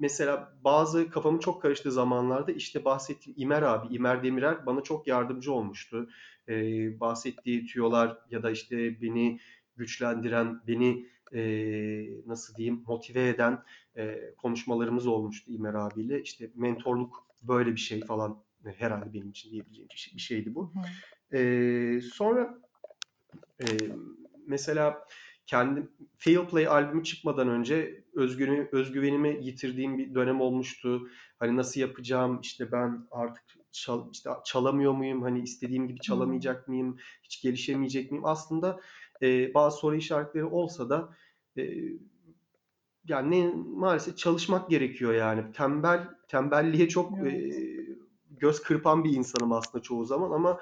mesela 0.00 0.52
bazı 0.64 1.10
kafamın 1.10 1.38
çok 1.38 1.62
karıştığı 1.62 1.92
zamanlarda, 1.92 2.52
işte, 2.52 2.84
bahsettiğim 2.84 3.34
İmer 3.40 3.62
abi, 3.62 3.94
İmer 3.94 4.22
Demirer 4.22 4.66
bana 4.66 4.80
çok 4.80 5.06
yardımcı 5.06 5.52
olmuştu. 5.52 6.08
Eee, 6.48 6.96
bahsettiği 7.00 7.66
tüyolar 7.66 8.18
ya 8.30 8.42
da, 8.42 8.50
işte, 8.50 9.00
beni 9.02 9.40
güçlendiren, 9.76 10.60
beni, 10.66 11.06
eee, 11.32 12.22
nasıl 12.26 12.56
diyeyim, 12.56 12.82
motive 12.86 13.28
eden, 13.28 13.62
eee, 13.96 14.34
konuşmalarımız 14.38 15.06
olmuştu 15.06 15.52
İmer 15.52 15.74
abiyle. 15.74 16.22
İşte, 16.22 16.50
mentorluk 16.54 17.26
böyle 17.42 17.72
bir 17.72 17.80
şey 17.80 18.00
falan 18.00 18.42
herhâlde 18.64 19.12
benim 19.14 19.30
için 19.30 19.50
diyebileceğim 19.50 19.88
bir 19.92 19.98
şey 19.98 20.18
şeydi 20.18 20.54
bu. 20.54 20.72
Eee, 21.32 22.00
sonra, 22.00 22.58
eee, 23.60 23.88
mesela 24.46 25.04
kendim 25.50 25.90
Fail 26.18 26.46
Play 26.46 26.66
albümü 26.68 27.04
çıkmadan 27.04 27.48
önce 27.48 28.04
özgüvenimi 28.14 28.68
özgüvenimi 28.72 29.38
yitirdiğim 29.46 29.98
bir 29.98 30.14
dönem 30.14 30.40
olmuştu. 30.40 31.08
Hani 31.38 31.56
nasıl 31.56 31.80
yapacağım, 31.80 32.40
işte, 32.42 32.72
ben 32.72 33.06
artık 33.10 33.44
çal 33.72 34.10
işte, 34.12 34.30
çalamıyor 34.44 34.92
muyum, 34.92 35.22
hani 35.22 35.42
istediğim 35.42 35.88
gibi 35.88 36.00
çalamayacak 36.00 36.68
mıyım, 36.68 36.96
hiç 37.22 37.42
gelişemeyecek 37.42 38.10
miyim? 38.12 38.24
Aslında, 38.26 38.80
eee, 39.20 39.50
bazı 39.54 39.76
soru 39.78 39.96
işaretleri 39.96 40.44
olsa 40.44 40.90
da, 40.90 41.08
eee, 41.56 41.92
yani 43.08 43.30
ne 43.30 43.52
maalesef 43.76 44.16
çalışmak 44.18 44.70
gerekiyor 44.70 45.14
yani. 45.14 45.52
Tembel 45.52 46.08
tembelliğe 46.28 46.88
çok, 46.88 47.18
Evet. 47.22 47.32
eee, 47.34 47.86
göz 48.30 48.62
kırpan 48.62 49.04
bir 49.04 49.12
insanım 49.12 49.52
aslında 49.52 49.82
çoğu 49.82 50.04
zaman 50.04 50.30
ama, 50.30 50.60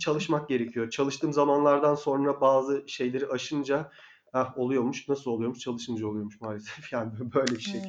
çalışmak 0.00 0.48
gerekiyor. 0.48 0.90
Çalıştığım 0.90 1.32
zamanlardan 1.32 1.94
sonra 1.94 2.40
bazı 2.40 2.84
şeyleri 2.86 3.26
aşınca, 3.26 3.90
hah, 4.32 4.58
oluyormuş. 4.58 5.08
Nasıl 5.08 5.30
oluyormuş? 5.30 5.58
Çalışınca 5.58 6.06
oluyormuş 6.06 6.40
maalesef. 6.40 6.72
Yani 6.92 7.12
böyle 7.34 7.50
bir 7.54 7.60
şey. 7.60 7.80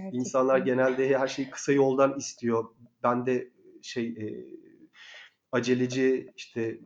Evet, 0.00 0.14
İnsanlar 0.14 0.58
genelde 0.58 1.18
her 1.18 1.28
şeyi 1.28 1.50
kısa 1.50 1.72
yoldan 1.72 2.18
istiyor. 2.18 2.64
Ben 3.02 3.26
de 3.26 3.48
şey, 3.82 4.08
eee, 4.08 4.46
aceleci, 5.52 6.32
işte, 6.36 6.78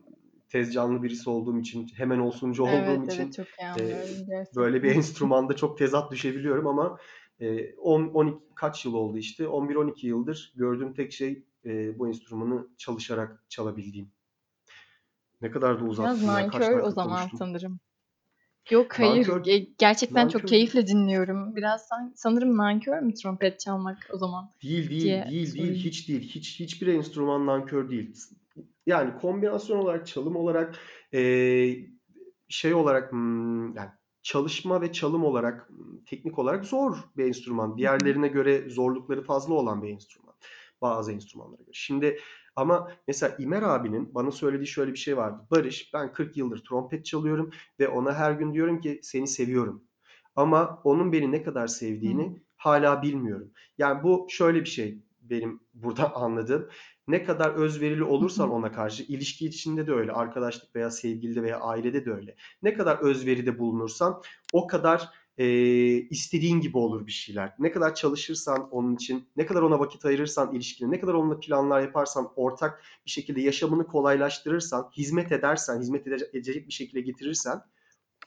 tez 0.49 0.73
canlı 0.73 1.03
birisi 1.03 1.29
olduğum 1.29 1.59
için, 1.59 1.87
hemen 1.95 2.19
olsuncu 2.19 2.63
olduğum 2.63 3.03
evet, 3.03 3.13
için, 3.13 3.31
çok 3.31 3.47
anlıyorum 3.63 4.23
böyle 4.55 4.83
bir 4.83 4.95
enstrümanda 4.95 5.55
çok 5.55 5.77
tezat 5.77 6.11
düşebiliyorum 6.11 6.67
ama, 6.67 6.97
eee, 7.39 7.75
on 7.77 8.07
on 8.07 8.27
ik 8.27 8.55
kaç 8.55 8.85
yıl 8.85 8.93
oldu 8.93 9.17
işte, 9.17 9.47
11-12 9.47 10.07
yıldır 10.07 10.53
gördüğüm 10.55 10.93
tek 10.93 11.11
şey, 11.13 11.43
eee, 11.65 11.95
bu 11.99 12.07
enstrümanı 12.07 12.67
çalışarak 12.77 13.43
çalabildiğim. 13.49 14.11
Ne 15.41 15.51
kadar 15.51 15.75
da 15.75 15.83
Biraz 15.83 15.89
uzattım. 15.91 16.27
Kaç 16.27 16.53
nankör 16.53 16.79
o 16.79 16.91
zaman 16.91 17.17
konuştum? 17.17 17.39
sanırım. 17.39 17.79
Yok, 18.71 18.99
hayır, 18.99 19.27
Nankör 19.27 19.43
ge 19.43 19.67
gerçekten 19.77 20.27
çok 20.27 20.33
nankör 20.33 20.47
keyifle 20.47 20.87
dinliyorum. 20.87 21.55
Biraz 21.55 21.87
san 21.87 22.13
sanırım 22.15 22.57
nankör 22.57 22.99
mü 22.99 23.13
trompet 23.13 23.59
çalmak 23.59 24.09
o 24.13 24.17
zaman 24.17 24.49
Değil, 24.63 24.89
değil, 24.89 25.01
diye 25.01 25.25
değil, 25.25 25.31
değil, 25.31 25.55
sorayım. 25.55 25.75
hiç 25.75 26.09
değil. 26.09 26.21
Hiç 26.21 26.59
hiçbir 26.59 26.87
enstrüman 26.87 27.45
nankör 27.45 27.89
değil. 27.89 28.15
Yani 28.85 29.19
kombinasyon 29.21 29.77
olarak, 29.77 30.07
çalım 30.07 30.35
olarak, 30.35 30.75
eee, 31.13 31.89
şey 32.49 32.73
olarak, 32.73 33.13
ımm, 33.13 33.75
yani 33.75 33.89
çalışma 34.23 34.81
ve 34.81 34.91
çalım 34.91 35.23
olarak, 35.23 35.69
teknik 36.05 36.39
olarak 36.39 36.65
zor 36.65 36.97
bir 37.17 37.25
enstrüman. 37.25 37.77
Diğerlerine 37.77 38.27
göre 38.27 38.69
zorlukları 38.69 39.23
fazla 39.23 39.53
olan 39.53 39.83
bir 39.83 39.89
enstrüman, 39.89 40.32
bazı 40.83 41.13
enstrümanlara 41.13 41.61
göre. 41.61 41.71
Şimdi 41.73 42.19
ama 42.57 42.91
mesela 43.07 43.35
İmer 43.39 43.63
abinin 43.63 44.15
bana 44.15 44.31
söylediği 44.31 44.67
şöyle 44.67 44.93
bir 44.93 44.97
şey 44.99 45.17
vardı. 45.17 45.47
"Barış, 45.51 45.91
ben 45.95 46.13
40 46.13 46.37
yıldır 46.37 46.63
trompet 46.69 47.05
çalıyorum 47.05 47.51
ve 47.81 47.89
ona 47.89 48.13
her 48.15 48.33
gün 48.33 48.53
diyorum 48.53 48.81
ki 48.81 48.99
seni 49.03 49.27
seviyorum. 49.27 49.83
Ama 50.35 50.81
onun 50.83 51.13
beni 51.13 51.31
ne 51.31 51.43
kadar 51.43 51.67
sevdiğini 51.67 52.23
Hımm. 52.25 52.43
hâlâ 52.57 53.01
bilmiyorum." 53.03 53.51
Yani 53.77 54.03
bu 54.03 54.27
şöyle 54.29 54.61
bir 54.61 54.69
şey. 54.69 55.03
benim 55.23 55.61
burada 55.73 56.15
anladığım. 56.15 56.69
Ne 57.07 57.23
kadar 57.23 57.49
özverili 57.55 58.03
olursan 58.03 58.49
ona 58.57 58.71
karşı, 58.71 59.03
ilişki 59.03 59.45
içinde 59.47 59.87
de 59.87 59.91
öyle, 59.93 60.11
arkadaşlık 60.11 60.75
veya 60.75 60.91
sevgilide 60.91 61.43
veya 61.43 61.59
ailede 61.59 62.05
de 62.05 62.11
öyle. 62.13 62.35
Ne 62.63 62.73
kadar 62.73 62.97
özveride 62.97 63.59
bulunursan 63.59 64.21
o 64.53 64.67
kadar 64.67 65.09
e, 65.37 65.47
istediğin 66.09 66.61
gibi 66.61 66.77
olur 66.77 67.07
bir 67.07 67.11
şeyler. 67.11 67.53
Ne 67.59 67.71
kadar 67.71 67.95
çalışırsan 67.95 68.69
onun 68.71 68.95
için, 68.95 69.25
ne 69.37 69.45
kadar 69.45 69.61
ona 69.61 69.79
vakit 69.79 70.05
ayırırsan 70.05 70.55
ilişkine, 70.55 70.91
ne 70.91 70.99
kadar 70.99 71.13
onunla 71.13 71.39
planlar 71.39 71.81
yaparsan, 71.81 72.31
ortak 72.35 72.83
bir 73.05 73.11
şekilde 73.11 73.41
yaşamını 73.41 73.87
kolaylaştırırsan, 73.87 74.91
hizmet 74.97 75.31
edersen, 75.31 75.81
hizmet 75.81 76.07
edecek 76.07 76.67
bir 76.67 76.73
şekilde 76.73 77.01
getirirsen 77.01 77.61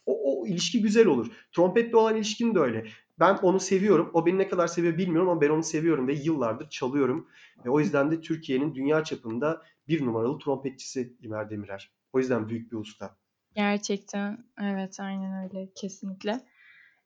o, 0.05 0.41
o 0.41 0.47
ilişki 0.47 0.81
güzel 0.81 1.07
olur. 1.07 1.27
Trompetle 1.51 1.97
olan 1.97 2.15
ilişkin 2.15 2.55
de 2.55 2.59
öyle. 2.59 2.85
Ben 3.19 3.35
onu 3.35 3.59
seviyorum. 3.59 4.11
O 4.13 4.25
beni 4.25 4.37
ne 4.37 4.47
kadar 4.47 4.67
seviyor 4.67 4.97
bilmiyorum 4.97 5.29
ama 5.29 5.41
ben 5.41 5.49
onu 5.49 5.63
seviyorum 5.63 6.07
ve 6.07 6.13
yıllardır 6.13 6.69
çalıyorum. 6.69 7.27
Ve 7.65 7.69
o 7.69 7.79
yüzden 7.79 8.11
de 8.11 8.21
Türkiye'nin 8.21 8.75
dünya 8.75 9.03
çapında 9.03 9.61
bir 9.87 10.05
numaralı 10.05 10.39
trompetçisi 10.39 11.13
İmer 11.21 11.49
Demirer. 11.49 11.91
O 12.13 12.19
yüzden 12.19 12.49
büyük 12.49 12.71
bir 12.71 12.77
usta. 12.77 13.17
Gerçekten 13.55 14.45
evet 14.61 14.99
aynen 14.99 15.43
öyle 15.43 15.69
kesinlikle. 15.75 16.41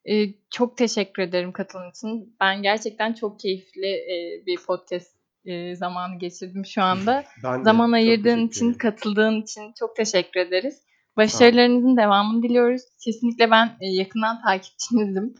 Ee, 0.08 0.34
çok 0.50 0.76
teşekkür 0.76 1.22
ederim 1.22 1.52
katılım 1.52 1.88
için. 1.88 2.36
Ben 2.40 2.62
gerçekten 2.62 3.12
çok 3.12 3.40
keyifli 3.40 3.86
e, 3.86 4.46
bir 4.46 4.58
podcast 4.66 5.16
e, 5.44 5.76
zamanı 5.76 6.18
geçirdim 6.18 6.66
şu 6.66 6.82
anda. 6.82 7.24
ben 7.44 7.62
Zaman 7.62 7.92
ayırdığın 7.92 8.46
için, 8.46 8.72
katıldığın 8.72 9.42
için 9.42 9.72
çok 9.78 9.96
teşekkür 9.96 10.40
ederiz. 10.40 10.82
Başarılarınızın 11.16 11.96
devamını 11.96 12.42
diliyoruz. 12.42 12.82
Kesinlikle 13.04 13.50
ben 13.50 13.66
e, 13.80 13.86
yakından 13.86 14.42
takipçinizim. 14.42 15.34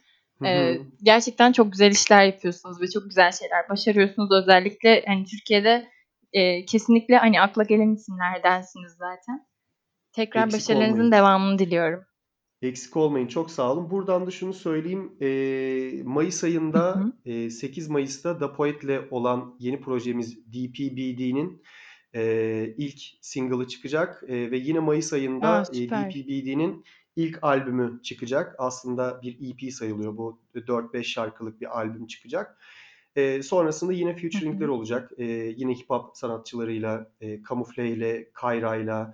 Ee, 0.45 0.79
gerçekten 1.03 1.53
çok 1.53 1.73
güzel 1.73 1.91
işler 1.91 2.25
yapıyorsunuz 2.25 2.81
ve 2.81 2.91
çok 2.91 3.05
güzel 3.05 3.33
şeyler 3.33 3.69
başarıyorsunuz. 3.69 4.33
Özellikle 4.33 5.05
hani 5.07 5.25
Türkiye'de 5.25 5.89
e, 6.33 6.65
kesinlikle 6.65 7.17
hani 7.17 7.41
akla 7.41 7.63
gelen 7.63 7.95
isimlerdensiniz 7.95 8.93
zaten. 8.93 9.47
Tekrar 10.13 10.47
Eksik 10.47 10.61
başarılarınızın 10.61 10.97
olmayın. 10.97 11.13
devamını 11.13 11.59
diliyorum. 11.59 12.05
Eksik 12.63 12.97
olmayın. 12.97 13.27
Çok 13.27 13.51
sağ 13.51 13.73
olun. 13.73 13.91
Buradan 13.91 14.27
da 14.27 14.31
şunu 14.31 14.53
söyleyeyim. 14.53 15.13
Ee, 15.21 16.03
Mayıs 16.05 16.45
ayında 16.45 16.97
Hı 16.97 17.31
hı. 17.31 17.31
e, 17.31 17.51
8 17.51 17.89
Mayıs'ta 17.89 18.41
Da 18.41 18.53
Poet'le 18.53 19.01
olan 19.11 19.57
yeni 19.59 19.81
projemiz 19.81 20.39
DPBD'nin 20.47 21.63
e, 22.15 22.75
ilk 22.79 23.01
single'ı 23.21 23.67
çıkacak. 23.67 24.25
E, 24.29 24.51
ve 24.51 24.59
yine 24.59 24.79
Mayıs 24.79 25.13
ayında 25.13 25.49
Aa, 25.49 25.65
e. 25.73 25.89
DPBD'nin 25.89 26.85
ilk 27.17 27.39
albümü 27.45 28.01
çıkacak. 28.03 28.55
Aslında 28.59 29.23
bir 29.23 29.51
EP 29.51 29.73
sayılıyor 29.73 30.17
bu. 30.17 30.39
4-5 30.55 31.05
şarkılık 31.05 31.61
bir 31.61 31.79
albüm 31.79 32.07
çıkacak. 32.07 32.59
E, 33.17 33.43
sonrasında 33.43 33.93
yine 33.93 34.17
featuringler 34.17 34.69
olacak. 34.69 35.11
E, 35.19 35.25
yine 35.57 35.75
hip 35.75 35.91
hop 35.91 36.17
sanatçılarıyla, 36.17 37.11
e, 37.21 37.43
Kamufle 37.43 37.91
ile, 37.91 38.31
Kayra 38.33 38.77
ile, 38.77 39.07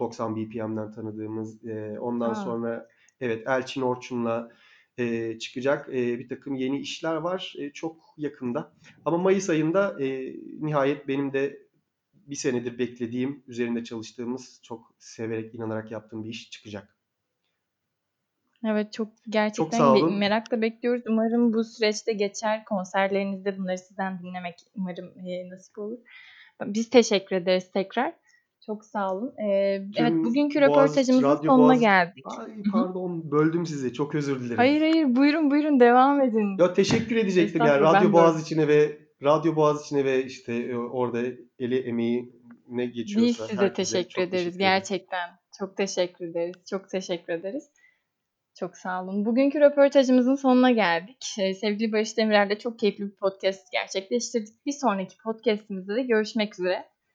90 0.00 0.36
BPM'den 0.36 0.92
tanıdığımız. 0.92 1.64
E, 1.64 1.98
ondan 2.00 2.30
Aa. 2.30 2.34
sonra 2.34 2.88
evet 3.20 3.46
Elçin 3.46 3.82
Orçun'la 3.82 4.50
e, 4.98 5.38
çıkacak 5.38 5.88
e, 5.88 6.18
bir 6.18 6.28
takım 6.28 6.54
yeni 6.54 6.78
işler 6.80 7.16
var. 7.16 7.54
E, 7.58 7.72
çok 7.72 7.96
yakında. 8.16 8.72
Ama 9.04 9.18
Mayıs 9.18 9.50
ayında 9.50 10.04
e, 10.04 10.34
nihayet 10.60 11.08
benim 11.08 11.32
de 11.32 11.70
bir 12.14 12.36
senedir 12.36 12.78
beklediğim, 12.78 13.42
üzerinde 13.46 13.84
çalıştığımız, 13.84 14.60
çok 14.62 14.94
severek, 14.98 15.54
inanarak 15.54 15.90
yaptığım 15.90 16.24
bir 16.24 16.28
iş 16.28 16.50
çıkacak. 16.50 16.96
Evet 18.64 18.92
çok 18.92 19.08
gerçekten 19.28 19.78
sağ 19.78 19.94
be- 19.94 20.18
merakla 20.18 20.62
bekliyoruz. 20.62 21.02
Umarım 21.08 21.52
bu 21.52 21.64
süreçte 21.64 22.12
geçer. 22.12 22.64
Konserlerinizde 22.64 23.58
bunları 23.58 23.78
sizden 23.78 24.22
dinlemek 24.22 24.58
umarım 24.74 25.18
e, 25.18 25.48
nasip 25.48 25.78
olur. 25.78 25.98
Biz 26.64 26.90
teşekkür 26.90 27.36
ederiz 27.36 27.70
tekrar. 27.72 28.12
Çok 28.66 28.84
sağ 28.84 29.14
olun. 29.14 29.32
Ee, 29.38 29.46
evet 29.96 30.08
Tüm 30.08 30.24
bugünkü 30.24 30.58
Boğaziçi- 30.58 30.70
röportajımızın 30.70 31.46
sonuna 31.46 31.76
geldik. 31.76 32.24
Ay 32.38 32.62
pardon 32.72 33.30
böldüm 33.30 33.66
sizi. 33.66 33.92
Çok 33.92 34.14
özür 34.14 34.40
dilerim. 34.40 34.56
Hayır 34.56 34.80
hayır 34.80 35.16
buyurun 35.16 35.50
buyurun 35.50 35.80
devam 35.80 36.20
edin. 36.20 36.58
Ya 36.58 36.72
teşekkür 36.72 37.16
edecektim 37.16 37.60
yani 37.66 37.80
Radyo 37.80 38.00
ben 38.04 38.12
Boğaziçi'ne 38.12 38.68
ve 38.68 38.98
Radyo 39.22 39.56
Boğaziçi'ne 39.56 40.04
ve 40.04 40.24
işte 40.24 40.54
e, 40.54 40.76
orada 40.76 41.18
eli 41.58 41.78
emeği 41.78 42.32
ne 42.68 42.86
geçiyorsa 42.86 43.44
Biz 43.44 43.50
size 43.50 43.72
teşekkür 43.72 44.08
çok 44.10 44.24
ederiz. 44.24 44.42
teşekkür. 44.44 44.58
Gerçekten 44.58 45.30
çok 45.58 45.76
teşekkür 45.76 46.28
ederiz. 46.28 46.56
Çok 46.70 46.90
teşekkür 46.90 47.32
ederiz. 47.32 47.70
Çok 48.58 48.76
sağ 48.76 49.02
olun. 49.04 49.24
Bugünkü 49.24 49.60
röportajımızın 49.60 50.34
sonuna 50.34 50.70
geldik. 50.70 51.26
Ee, 51.40 51.54
sevgili 51.54 51.92
Barış 51.92 52.16
Demirer'le 52.16 52.58
çok 52.58 52.78
keyifli 52.78 53.04
bir 53.04 53.16
podcast 53.16 53.72
gerçekleştirdik. 53.72 54.66
Bir 54.66 54.72
sonraki 54.72 55.16
podcastimizde 55.24 55.94
de 55.94 56.02
görüşmek 56.02 56.54
üzere. 56.60 56.84